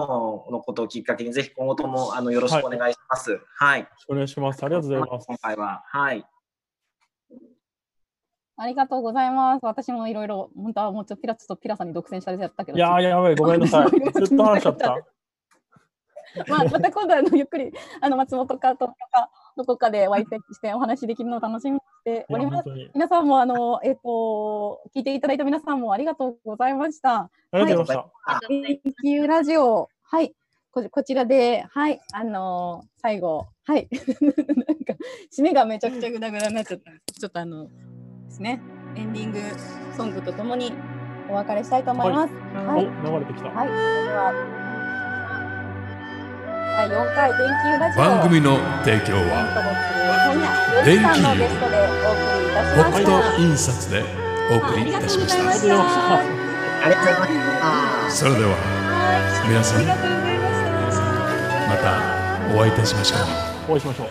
[0.51, 3.39] のことをきっかけに、ぜひ今後とも、あの、よろしくお願いします。
[3.55, 3.87] はい。
[4.07, 4.63] お願いします。
[4.63, 5.27] ありがとうございます。
[5.27, 6.25] 今回は、はい。
[8.57, 9.65] ありがとうございます。
[9.65, 12.77] 私もいろいろ、本当はもうちょっとピラちょっとピラさんに独占されちゃったけど。
[12.77, 13.89] いやー、やばい、ごめんなさい。
[14.23, 14.97] ずっと話しちゃった。
[16.47, 22.69] まあ、また今度あのゆっくりあの松本か東京かどこかでお会いしてお話しできるのを楽しみにしております。
[22.93, 27.19] 皆さんもあのえっ、と聞いていただいた皆さんもありがとうございました。
[27.19, 28.35] ありがとうございました。
[28.35, 30.33] ありがとうございラジオはい
[30.71, 33.89] ここちらではいあの最後はい
[34.21, 34.93] なんか
[35.35, 36.91] 締めがめちゃくちゃグダグダになっちゃった。
[36.91, 37.71] ちょっとあので
[38.29, 38.61] すね
[38.95, 39.39] エンディング
[39.95, 40.73] ソングとともに
[41.29, 42.33] お別れしたいと思います。
[42.33, 42.85] はお、い。
[42.85, 43.49] 流れてきた。
[43.49, 44.60] はい、
[46.77, 49.43] 第4回電球ラジオ番組の提供は
[50.85, 53.11] 電気のゲストでお送りいたしまホッした。
[53.35, 54.03] ト印刷で
[54.49, 55.37] お送りいたしました。
[58.09, 58.55] それではは
[59.45, 59.49] い。
[59.49, 61.85] 皆さんました。
[62.55, 63.19] お会いいたしましょう
[63.71, 64.07] お会いしましょう。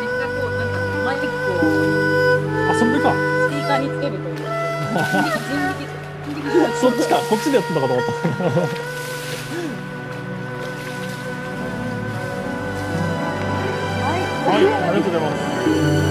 [0.00, 1.28] めっちゃこう、なんかマイクを
[2.70, 3.12] あ、それか。
[3.12, 5.67] スピーカーにつけるという。
[6.80, 7.16] そっちか。
[7.28, 8.12] こっちでやってたかと思った。
[8.12, 8.18] は
[14.60, 14.64] い。
[14.64, 15.32] はい、ありがとうございま
[16.04, 16.07] す。